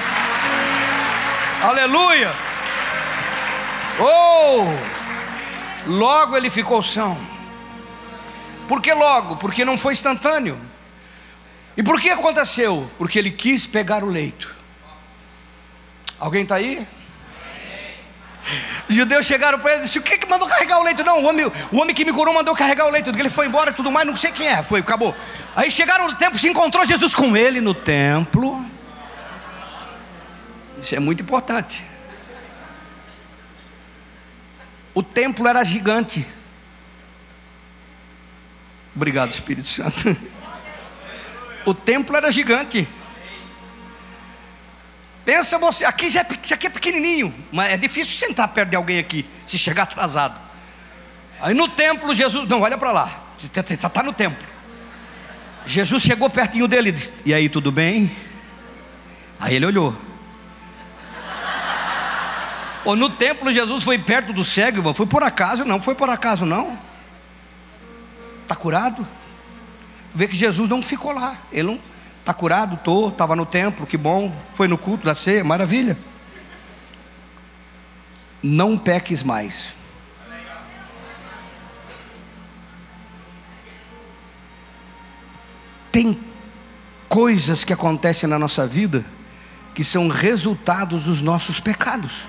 Aleluia. 1.61 2.31
Oh! 3.99 4.65
Logo 5.85 6.35
ele 6.35 6.49
ficou 6.49 6.81
são. 6.81 7.17
Por 8.67 8.81
que 8.81 8.93
logo? 8.93 9.35
Porque 9.37 9.63
não 9.63 9.77
foi 9.77 9.93
instantâneo. 9.93 10.59
E 11.75 11.83
por 11.83 11.99
que 11.99 12.09
aconteceu? 12.09 12.89
Porque 12.97 13.17
ele 13.19 13.31
quis 13.31 13.65
pegar 13.65 14.03
o 14.03 14.07
leito. 14.07 14.53
Alguém 16.19 16.43
está 16.43 16.55
aí? 16.55 16.87
Os 18.93 18.97
judeus 18.97 19.25
chegaram 19.25 19.57
para 19.57 19.71
ele 19.71 19.81
e 19.81 19.83
disse: 19.85 19.97
O 19.97 20.03
que, 20.03 20.19
que 20.19 20.29
mandou 20.29 20.47
carregar 20.47 20.79
o 20.79 20.83
leito? 20.83 21.03
Não, 21.03 21.19
o 21.19 21.25
homem, 21.25 21.51
o 21.71 21.77
homem 21.77 21.95
que 21.95 22.05
me 22.05 22.13
curou 22.13 22.31
mandou 22.31 22.55
carregar 22.55 22.85
o 22.85 22.91
leito. 22.91 23.09
Ele 23.09 23.29
foi 23.29 23.47
embora 23.47 23.71
e 23.71 23.73
tudo 23.73 23.91
mais, 23.91 24.05
não 24.05 24.15
sei 24.15 24.31
quem 24.31 24.47
é. 24.47 24.61
Foi, 24.61 24.81
acabou. 24.81 25.15
Aí 25.55 25.71
chegaram 25.71 26.07
no 26.07 26.15
templo, 26.15 26.37
se 26.37 26.47
encontrou 26.47 26.85
Jesus 26.85 27.15
com 27.15 27.35
ele 27.35 27.59
no 27.59 27.73
templo. 27.73 28.63
Isso 30.79 30.93
é 30.93 30.99
muito 30.99 31.23
importante. 31.23 31.83
O 34.93 35.01
templo 35.01 35.47
era 35.47 35.63
gigante. 35.63 36.27
Obrigado, 38.95 39.31
Espírito 39.31 39.67
Santo. 39.67 40.15
O 41.65 41.73
templo 41.73 42.17
era 42.17 42.29
gigante. 42.29 42.85
Pensa 45.25 45.57
você, 45.57 45.85
aqui 45.85 46.09
já 46.09 46.21
é, 46.21 46.27
isso 46.43 46.53
aqui 46.53 46.67
é 46.67 46.69
pequenininho, 46.69 47.33
mas 47.51 47.71
é 47.71 47.77
difícil 47.77 48.11
sentar 48.11 48.47
perto 48.49 48.71
de 48.71 48.75
alguém 48.75 48.99
aqui, 48.99 49.25
se 49.45 49.57
chegar 49.57 49.83
atrasado. 49.83 50.37
Aí 51.41 51.53
no 51.53 51.67
templo, 51.67 52.13
Jesus, 52.13 52.47
não, 52.49 52.61
olha 52.61 52.77
para 52.77 52.91
lá. 52.91 53.23
Está 53.41 53.89
tá 53.89 54.03
no 54.03 54.13
templo. 54.13 54.47
Jesus 55.65 56.03
chegou 56.03 56.29
pertinho 56.29 56.67
dele 56.67 56.89
e 56.89 56.91
disse: 56.91 57.11
E 57.25 57.33
aí, 57.33 57.49
tudo 57.49 57.71
bem? 57.71 58.11
Aí 59.39 59.55
ele 59.55 59.65
olhou. 59.65 59.95
Ou 62.85 62.95
no 62.95 63.09
templo 63.09 63.51
Jesus 63.51 63.83
foi 63.83 63.97
perto 63.97 64.33
do 64.33 64.43
cego, 64.43 64.79
irmão. 64.79 64.93
Foi 64.93 65.05
por 65.05 65.23
acaso? 65.23 65.63
Não, 65.63 65.81
foi 65.81 65.95
por 65.95 66.09
acaso 66.09 66.45
não. 66.45 66.77
Está 68.41 68.55
curado? 68.55 69.07
Vê 70.13 70.27
que 70.27 70.35
Jesus 70.35 70.69
não 70.69 70.81
ficou 70.81 71.13
lá. 71.13 71.37
Ele 71.51 71.63
não 71.63 71.79
está 72.23 72.33
curado, 72.33 72.75
estou, 72.75 73.09
estava 73.09 73.35
no 73.35 73.45
templo, 73.45 73.85
que 73.85 73.97
bom. 73.97 74.33
Foi 74.53 74.67
no 74.67 74.77
culto 74.77 75.05
da 75.05 75.13
ceia, 75.13 75.43
maravilha. 75.43 75.97
Não 78.41 78.77
peques 78.77 79.21
mais. 79.21 79.75
Tem 85.91 86.17
coisas 87.09 87.63
que 87.63 87.73
acontecem 87.73 88.27
na 88.27 88.39
nossa 88.39 88.65
vida 88.65 89.05
que 89.75 89.83
são 89.83 90.07
resultados 90.07 91.03
dos 91.03 91.19
nossos 91.19 91.59
pecados. 91.59 92.23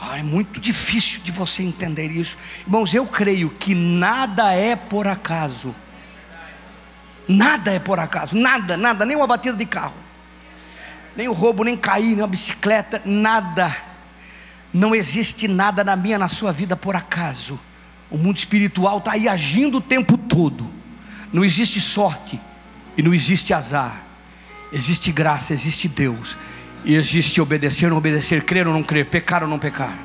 Ah, 0.00 0.18
é 0.18 0.22
muito 0.22 0.60
difícil 0.60 1.20
de 1.22 1.30
você 1.30 1.62
entender 1.62 2.10
isso. 2.10 2.36
Irmãos, 2.66 2.92
eu 2.94 3.06
creio 3.06 3.50
que 3.50 3.74
nada 3.74 4.52
é 4.52 4.74
por 4.74 5.06
acaso. 5.06 5.74
Nada 7.28 7.72
é 7.72 7.78
por 7.78 7.98
acaso, 7.98 8.36
nada, 8.36 8.76
nada, 8.76 9.04
nem 9.04 9.16
uma 9.16 9.26
batida 9.26 9.56
de 9.56 9.64
carro, 9.64 9.94
nem 11.16 11.28
o 11.28 11.32
roubo, 11.32 11.62
nem 11.62 11.76
cair, 11.76 12.10
nem 12.10 12.20
uma 12.20 12.26
bicicleta, 12.26 13.00
nada. 13.04 13.76
Não 14.72 14.94
existe 14.94 15.46
nada 15.46 15.84
na 15.84 15.94
minha, 15.94 16.18
na 16.18 16.28
sua 16.28 16.52
vida 16.52 16.74
por 16.74 16.96
acaso. 16.96 17.60
O 18.10 18.16
mundo 18.16 18.38
espiritual 18.38 18.98
está 18.98 19.12
aí 19.12 19.28
agindo 19.28 19.78
o 19.78 19.80
tempo 19.80 20.16
todo. 20.16 20.68
Não 21.32 21.44
existe 21.44 21.80
sorte 21.80 22.40
e 22.96 23.02
não 23.02 23.14
existe 23.14 23.54
azar. 23.54 24.02
Existe 24.72 25.12
graça, 25.12 25.52
existe 25.52 25.88
Deus. 25.88 26.36
E 26.84 26.94
existe 26.94 27.40
obedecer 27.40 27.86
ou 27.86 27.90
não 27.90 27.98
obedecer, 27.98 28.44
crer 28.44 28.66
ou 28.66 28.72
não 28.72 28.82
crer, 28.82 29.06
pecar 29.06 29.42
ou 29.42 29.48
não 29.48 29.58
pecar. 29.58 29.96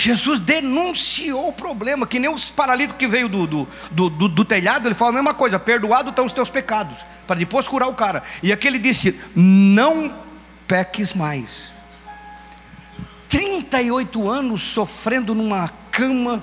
Jesus 0.00 0.38
denunciou 0.38 1.48
o 1.48 1.52
problema, 1.52 2.06
que 2.06 2.18
nem 2.18 2.32
os 2.32 2.50
paralíticos 2.50 2.98
que 2.98 3.06
veio 3.06 3.28
do, 3.28 3.46
do, 3.46 3.68
do, 3.90 4.08
do, 4.08 4.28
do 4.28 4.44
telhado, 4.44 4.88
ele 4.88 4.94
falou 4.94 5.10
a 5.10 5.14
mesma 5.14 5.34
coisa: 5.34 5.58
perdoado 5.58 6.08
estão 6.10 6.24
os 6.24 6.32
teus 6.32 6.48
pecados, 6.48 7.04
para 7.26 7.38
depois 7.38 7.68
curar 7.68 7.86
o 7.88 7.94
cara. 7.94 8.22
E 8.42 8.52
aqui 8.52 8.66
ele 8.66 8.78
disse: 8.78 9.20
não 9.36 10.14
peques 10.66 11.12
mais. 11.12 11.72
38 13.28 14.28
anos 14.28 14.62
sofrendo 14.62 15.34
numa 15.34 15.70
cama 15.92 16.42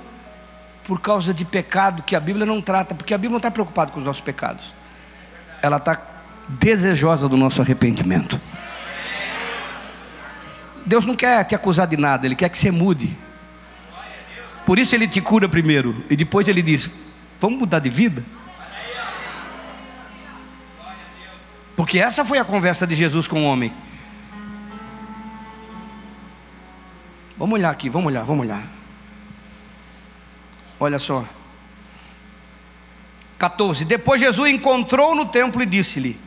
por 0.84 1.02
causa 1.02 1.34
de 1.34 1.44
pecado 1.44 2.04
que 2.04 2.16
a 2.16 2.20
Bíblia 2.20 2.46
não 2.46 2.62
trata, 2.62 2.94
porque 2.94 3.14
a 3.14 3.18
Bíblia 3.18 3.32
não 3.32 3.38
está 3.38 3.50
preocupada 3.50 3.92
com 3.92 4.00
os 4.00 4.06
nossos 4.06 4.22
pecados, 4.22 4.74
ela 5.62 5.78
está 5.78 6.00
desejosa 6.48 7.28
do 7.28 7.36
nosso 7.36 7.62
arrependimento. 7.62 8.40
Deus 10.86 11.06
não 11.06 11.16
quer 11.16 11.44
te 11.44 11.56
acusar 11.56 11.88
de 11.88 11.98
nada, 11.98 12.26
Ele 12.26 12.36
quer 12.36 12.50
que 12.50 12.58
você 12.58 12.72
mude. 12.72 13.18
Por 14.68 14.78
isso 14.78 14.94
Ele 14.94 15.08
te 15.08 15.22
cura 15.22 15.48
primeiro, 15.48 16.04
e 16.10 16.16
depois 16.18 16.46
Ele 16.46 16.62
diz: 16.62 16.92
Vamos 17.40 17.58
mudar 17.58 17.80
de 17.80 17.90
vida? 17.90 18.22
Porque 21.74 21.98
essa 21.98 22.26
foi 22.26 22.38
a 22.38 22.44
conversa 22.44 22.86
de 22.86 22.94
Jesus 22.94 23.30
com 23.30 23.44
o 23.44 23.46
homem. 23.46 23.74
Vamos 27.38 27.54
olhar 27.54 27.70
aqui, 27.70 27.88
vamos 27.90 28.08
olhar, 28.08 28.26
vamos 28.26 28.42
olhar. 28.42 28.68
Olha 30.78 31.00
só. 31.00 31.24
14. 33.38 33.86
Depois 33.86 34.20
Jesus 34.20 34.52
encontrou 34.52 35.16
no 35.16 35.28
templo 35.28 35.64
e 35.64 35.66
disse-lhe: 35.66 36.20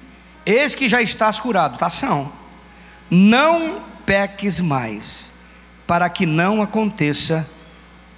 Eis 0.46 0.74
que 0.74 0.88
já 0.88 1.03
estás 1.03 1.38
curado. 1.38 1.76
Tá 1.76 1.88
ação. 1.88 2.33
Não 3.11 3.83
peques 4.07 4.61
mais, 4.61 5.31
para 5.87 6.09
que 6.09 6.24
não 6.24 6.62
aconteça 6.62 7.46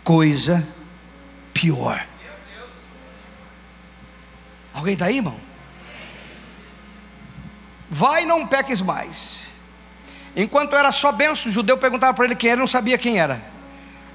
coisa 0.05 0.67
pior. 1.53 2.07
Alguém 4.75 4.95
está 4.95 5.07
aí, 5.07 5.17
irmão? 5.17 5.37
Vai, 7.91 8.25
não 8.25 8.47
peques 8.47 8.81
mais. 8.81 9.43
Enquanto 10.35 10.75
era 10.75 10.91
só 10.91 11.13
benção, 11.13 11.51
o 11.51 11.53
judeu 11.53 11.77
perguntava 11.77 12.15
para 12.15 12.25
ele 12.25 12.35
quem 12.35 12.51
era, 12.51 12.59
não 12.59 12.67
sabia 12.67 12.97
quem 12.97 13.21
era. 13.21 13.43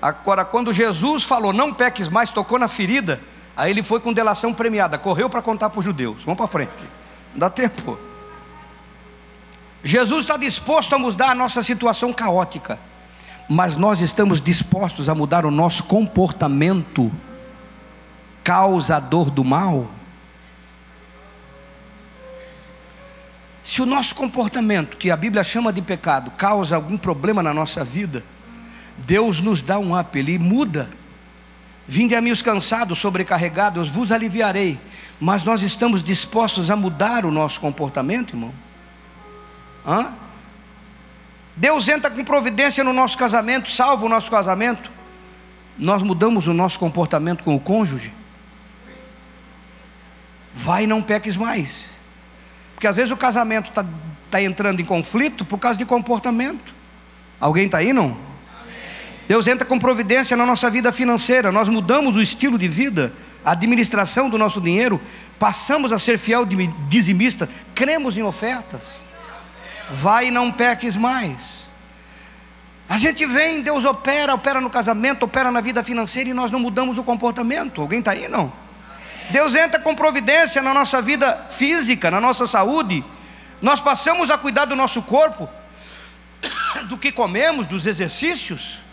Agora, 0.01 0.43
quando 0.43 0.73
Jesus 0.73 1.23
falou, 1.23 1.53
não 1.53 1.73
peques 1.73 2.09
mais, 2.09 2.31
tocou 2.31 2.57
na 2.57 2.67
ferida, 2.67 3.21
aí 3.55 3.71
ele 3.71 3.83
foi 3.83 3.99
com 3.99 4.11
delação 4.11 4.53
premiada, 4.53 4.97
correu 4.97 5.29
para 5.29 5.41
contar 5.41 5.69
para 5.69 5.79
os 5.79 5.85
judeus. 5.85 6.23
Vamos 6.23 6.37
para 6.37 6.47
frente, 6.47 6.83
não 7.33 7.39
dá 7.39 7.49
tempo. 7.49 7.97
Jesus 9.83 10.21
está 10.21 10.37
disposto 10.37 10.93
a 10.93 10.99
mudar 10.99 11.29
a 11.29 11.35
nossa 11.35 11.61
situação 11.61 12.11
caótica, 12.11 12.79
mas 13.49 13.75
nós 13.75 14.01
estamos 14.01 14.41
dispostos 14.41 15.07
a 15.07 15.15
mudar 15.15 15.45
o 15.45 15.51
nosso 15.51 15.83
comportamento 15.83 17.11
causador 18.43 19.29
do 19.29 19.43
mal? 19.43 19.89
Se 23.63 23.81
o 23.81 23.85
nosso 23.85 24.15
comportamento, 24.15 24.97
que 24.97 25.11
a 25.11 25.17
Bíblia 25.17 25.43
chama 25.43 25.73
de 25.73 25.81
pecado, 25.81 26.31
causa 26.31 26.75
algum 26.75 26.97
problema 26.97 27.43
na 27.43 27.53
nossa 27.53 27.83
vida, 27.83 28.23
Deus 28.97 29.39
nos 29.39 29.61
dá 29.61 29.77
um 29.77 29.97
up, 29.97 30.17
Ele 30.17 30.39
muda. 30.39 30.89
Vinde 31.87 32.15
a 32.15 32.21
mim 32.21 32.31
os 32.31 32.41
cansados, 32.41 32.99
sobrecarregados, 32.99 33.87
eu 33.87 33.93
vos 33.93 34.11
aliviarei. 34.11 34.79
Mas 35.19 35.43
nós 35.43 35.61
estamos 35.61 36.03
dispostos 36.03 36.69
a 36.69 36.75
mudar 36.75 37.25
o 37.25 37.31
nosso 37.31 37.59
comportamento, 37.59 38.35
irmão? 38.35 38.53
Hã? 39.85 40.13
Deus 41.57 41.87
entra 41.87 42.11
com 42.11 42.23
providência 42.23 42.83
no 42.83 42.93
nosso 42.93 43.17
casamento, 43.17 43.71
salva 43.71 44.05
o 44.05 44.09
nosso 44.09 44.29
casamento. 44.29 44.91
Nós 45.75 46.03
mudamos 46.03 46.45
o 46.45 46.53
nosso 46.53 46.77
comportamento 46.77 47.43
com 47.43 47.55
o 47.55 47.59
cônjuge. 47.59 48.13
Vai 50.53 50.83
e 50.83 50.87
não 50.87 51.01
peques 51.01 51.35
mais. 51.35 51.85
Porque 52.75 52.85
às 52.85 52.95
vezes 52.95 53.11
o 53.11 53.17
casamento 53.17 53.69
está 53.69 53.83
tá 54.29 54.39
entrando 54.39 54.79
em 54.81 54.85
conflito 54.85 55.43
por 55.43 55.57
causa 55.57 55.79
de 55.79 55.85
comportamento. 55.85 56.75
Alguém 57.39 57.65
está 57.65 57.79
aí, 57.79 57.91
não? 57.91 58.15
Deus 59.27 59.47
entra 59.47 59.65
com 59.65 59.79
providência 59.79 60.37
na 60.37 60.45
nossa 60.45 60.69
vida 60.69 60.93
financeira. 60.93 61.51
Nós 61.51 61.67
mudamos 61.67 62.15
o 62.15 62.21
estilo 62.21 62.59
de 62.59 62.67
vida, 62.67 63.11
a 63.43 63.53
administração 63.53 64.29
do 64.29 64.37
nosso 64.37 64.61
dinheiro, 64.61 65.01
passamos 65.39 65.91
a 65.91 65.97
ser 65.97 66.19
fiel 66.19 66.45
dizimista, 66.87 67.49
cremos 67.73 68.15
em 68.15 68.21
ofertas 68.21 69.06
vai 69.91 70.27
e 70.27 70.31
não 70.31 70.51
peques 70.51 70.95
mais. 70.95 71.67
A 72.89 72.97
gente 72.97 73.25
vem, 73.25 73.61
Deus 73.61 73.83
opera, 73.83 74.33
opera 74.33 74.61
no 74.61 74.69
casamento, 74.69 75.23
opera 75.23 75.51
na 75.51 75.59
vida 75.59 75.83
financeira 75.83 76.29
e 76.29 76.33
nós 76.33 76.49
não 76.49 76.59
mudamos 76.59 76.97
o 76.97 77.03
comportamento. 77.03 77.81
Alguém 77.81 77.99
está 77.99 78.11
aí? 78.11 78.27
Não. 78.27 78.51
Deus 79.29 79.55
entra 79.55 79.79
com 79.79 79.93
providência 79.93 80.61
na 80.61 80.73
nossa 80.73 81.01
vida 81.01 81.47
física, 81.49 82.09
na 82.09 82.21
nossa 82.21 82.47
saúde. 82.47 83.03
Nós 83.61 83.81
passamos 83.81 84.29
a 84.29 84.37
cuidar 84.37 84.65
do 84.65 84.75
nosso 84.75 85.01
corpo, 85.01 85.49
do 86.87 86.97
que 86.97 87.11
comemos, 87.11 87.67
dos 87.67 87.85
exercícios. 87.85 88.86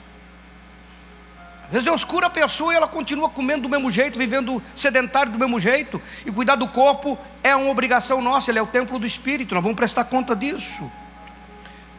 Às 1.64 1.70
vezes 1.70 1.84
Deus 1.84 2.04
cura 2.04 2.26
a 2.26 2.30
pessoa 2.30 2.72
e 2.72 2.76
ela 2.76 2.86
continua 2.86 3.28
comendo 3.28 3.62
do 3.62 3.68
mesmo 3.68 3.90
jeito, 3.90 4.18
vivendo 4.18 4.62
sedentário 4.74 5.32
do 5.32 5.38
mesmo 5.38 5.58
jeito. 5.58 6.00
E 6.24 6.30
cuidar 6.30 6.56
do 6.56 6.68
corpo 6.68 7.18
é 7.42 7.54
uma 7.56 7.70
obrigação 7.70 8.20
nossa, 8.20 8.50
ele 8.50 8.58
é 8.58 8.62
o 8.62 8.66
templo 8.66 8.98
do 8.98 9.06
Espírito, 9.06 9.54
nós 9.54 9.62
vamos 9.62 9.76
prestar 9.76 10.04
conta 10.04 10.36
disso. 10.36 10.90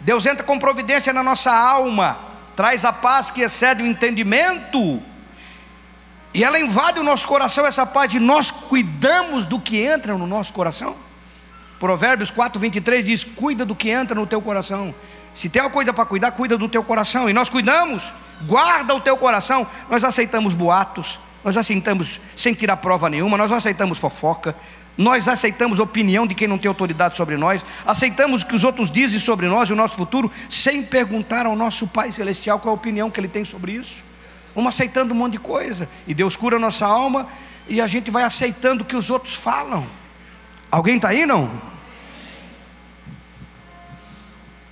Deus 0.01 0.25
entra 0.25 0.43
com 0.43 0.59
providência 0.59 1.11
na 1.11 1.23
nossa 1.23 1.51
alma, 1.51 2.19
traz 2.55 2.85
a 2.85 2.93
paz 2.93 3.31
que 3.31 3.41
excede 3.41 3.81
o 3.81 3.87
entendimento. 3.87 5.01
E 6.33 6.43
ela 6.43 6.59
invade 6.59 6.99
o 6.99 7.03
nosso 7.03 7.27
coração, 7.27 7.65
essa 7.65 7.85
paz, 7.85 8.13
e 8.13 8.19
nós 8.19 8.51
cuidamos 8.51 9.45
do 9.45 9.59
que 9.59 9.81
entra 9.81 10.17
no 10.17 10.27
nosso 10.27 10.53
coração. 10.53 10.95
Provérbios 11.79 12.31
4, 12.31 12.59
23 12.59 13.03
diz: 13.05 13.23
Cuida 13.23 13.65
do 13.65 13.75
que 13.75 13.89
entra 13.89 14.19
no 14.19 14.27
teu 14.27 14.41
coração. 14.41 14.93
Se 15.33 15.49
tem 15.49 15.61
uma 15.61 15.69
coisa 15.69 15.93
para 15.93 16.05
cuidar, 16.05 16.31
cuida 16.31 16.57
do 16.57 16.69
teu 16.69 16.83
coração. 16.83 17.29
E 17.29 17.33
nós 17.33 17.49
cuidamos 17.49 18.13
guarda 18.43 18.93
o 18.93 19.01
teu 19.01 19.17
coração. 19.17 19.67
Nós 19.89 20.03
aceitamos 20.03 20.53
boatos, 20.53 21.19
nós 21.43 21.55
aceitamos 21.55 22.19
sem 22.35 22.53
tirar 22.53 22.77
prova 22.77 23.09
nenhuma, 23.09 23.37
nós 23.37 23.51
aceitamos 23.51 23.97
fofoca, 23.97 24.55
nós 24.97 25.27
aceitamos 25.27 25.79
opinião 25.79 26.25
de 26.25 26.33
quem 26.33 26.47
não 26.47 26.57
tem 26.57 26.69
autoridade 26.69 27.15
sobre 27.15 27.37
nós, 27.37 27.65
aceitamos 27.85 28.41
o 28.41 28.45
que 28.45 28.55
os 28.55 28.63
outros 28.63 28.89
dizem 28.89 29.19
sobre 29.19 29.47
nós 29.47 29.69
e 29.69 29.73
o 29.73 29.75
nosso 29.75 29.95
futuro, 29.95 30.31
sem 30.49 30.83
perguntar 30.83 31.45
ao 31.45 31.55
nosso 31.55 31.87
Pai 31.87 32.11
Celestial 32.11 32.59
qual 32.59 32.73
é 32.73 32.75
a 32.75 32.79
opinião 32.79 33.11
que 33.11 33.19
Ele 33.19 33.27
tem 33.27 33.43
sobre 33.43 33.73
isso. 33.73 34.03
Vamos 34.53 34.73
aceitando 34.73 35.13
um 35.13 35.17
monte 35.17 35.33
de 35.33 35.39
coisa, 35.39 35.89
e 36.07 36.13
Deus 36.13 36.35
cura 36.35 36.55
a 36.55 36.59
nossa 36.59 36.85
alma, 36.85 37.27
e 37.67 37.81
a 37.81 37.87
gente 37.87 38.09
vai 38.09 38.23
aceitando 38.23 38.83
o 38.83 38.85
que 38.85 38.95
os 38.95 39.09
outros 39.09 39.35
falam. 39.35 39.85
Alguém 40.75 40.97
está 40.97 41.07
aí 41.07 41.25
não? 41.25 41.49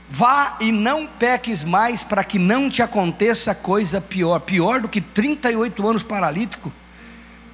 Vá 0.09 0.57
e 0.59 0.69
não 0.69 1.07
peques 1.07 1.63
mais 1.63 2.03
para 2.03 2.25
que 2.25 2.37
não 2.37 2.69
te 2.69 2.81
aconteça 2.81 3.55
coisa 3.55 4.01
pior. 4.01 4.37
Pior 4.41 4.81
do 4.81 4.89
que 4.89 4.99
38 4.99 5.87
anos 5.87 6.03
paralítico. 6.03 6.73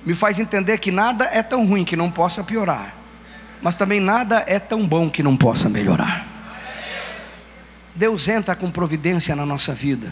me 0.04 0.16
faz 0.16 0.40
entender 0.40 0.80
que 0.80 0.92
nada 0.92 1.26
é 1.26 1.44
tão 1.44 1.64
ruim 1.68 1.86
que 1.86 1.96
não 1.96 2.10
possa 2.10 2.44
piorar, 2.44 2.96
mas 3.62 3.76
também 3.76 4.00
nada 4.00 4.44
é 4.48 4.58
tão 4.58 4.88
bom 4.88 5.12
que 5.12 5.22
não 5.22 5.38
possa 5.38 5.70
melhorar. 5.70 6.26
Deus 7.94 8.28
entra 8.28 8.56
com 8.56 8.72
providência 8.72 9.36
na 9.36 9.46
nossa 9.46 9.76
vida, 9.76 10.12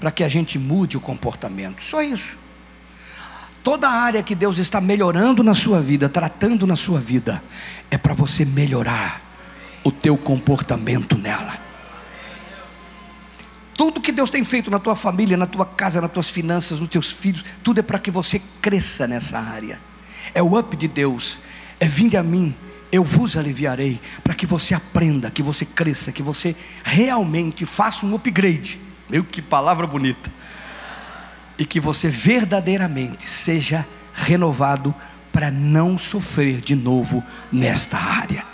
para 0.00 0.10
que 0.10 0.24
a 0.24 0.28
gente 0.28 0.58
mude 0.58 0.96
o 0.96 1.00
comportamento, 1.00 1.84
só 1.84 2.02
isso. 2.02 2.36
Toda 3.64 3.88
área 3.88 4.22
que 4.22 4.34
Deus 4.34 4.58
está 4.58 4.78
melhorando 4.78 5.42
na 5.42 5.54
sua 5.54 5.80
vida, 5.80 6.06
tratando 6.06 6.66
na 6.66 6.76
sua 6.76 7.00
vida, 7.00 7.42
é 7.90 7.96
para 7.96 8.12
você 8.12 8.44
melhorar 8.44 9.22
o 9.82 9.90
teu 9.90 10.18
comportamento 10.18 11.16
nela. 11.16 11.58
Tudo 13.74 14.02
que 14.02 14.12
Deus 14.12 14.28
tem 14.28 14.44
feito 14.44 14.70
na 14.70 14.78
tua 14.78 14.94
família, 14.94 15.34
na 15.34 15.46
tua 15.46 15.64
casa, 15.64 15.98
nas 15.98 16.12
tuas 16.12 16.28
finanças, 16.28 16.78
nos 16.78 16.90
teus 16.90 17.10
filhos, 17.10 17.42
tudo 17.62 17.80
é 17.80 17.82
para 17.82 17.98
que 17.98 18.10
você 18.10 18.40
cresça 18.60 19.06
nessa 19.06 19.38
área. 19.38 19.80
É 20.34 20.42
o 20.42 20.58
up 20.58 20.76
de 20.76 20.86
Deus. 20.86 21.38
É 21.80 21.88
vinde 21.88 22.18
a 22.18 22.22
mim, 22.22 22.54
eu 22.92 23.02
vos 23.02 23.34
aliviarei, 23.34 23.98
para 24.22 24.34
que 24.34 24.44
você 24.44 24.74
aprenda, 24.74 25.30
que 25.30 25.42
você 25.42 25.64
cresça, 25.64 26.12
que 26.12 26.22
você 26.22 26.54
realmente 26.84 27.64
faça 27.64 28.04
um 28.04 28.14
upgrade. 28.14 28.78
Meu 29.08 29.24
que 29.24 29.40
palavra 29.40 29.86
bonita. 29.86 30.30
E 31.58 31.64
que 31.64 31.78
você 31.78 32.08
verdadeiramente 32.08 33.28
seja 33.28 33.86
renovado 34.12 34.94
para 35.32 35.50
não 35.50 35.98
sofrer 35.98 36.60
de 36.60 36.74
novo 36.74 37.22
nesta 37.52 37.98
área. 37.98 38.53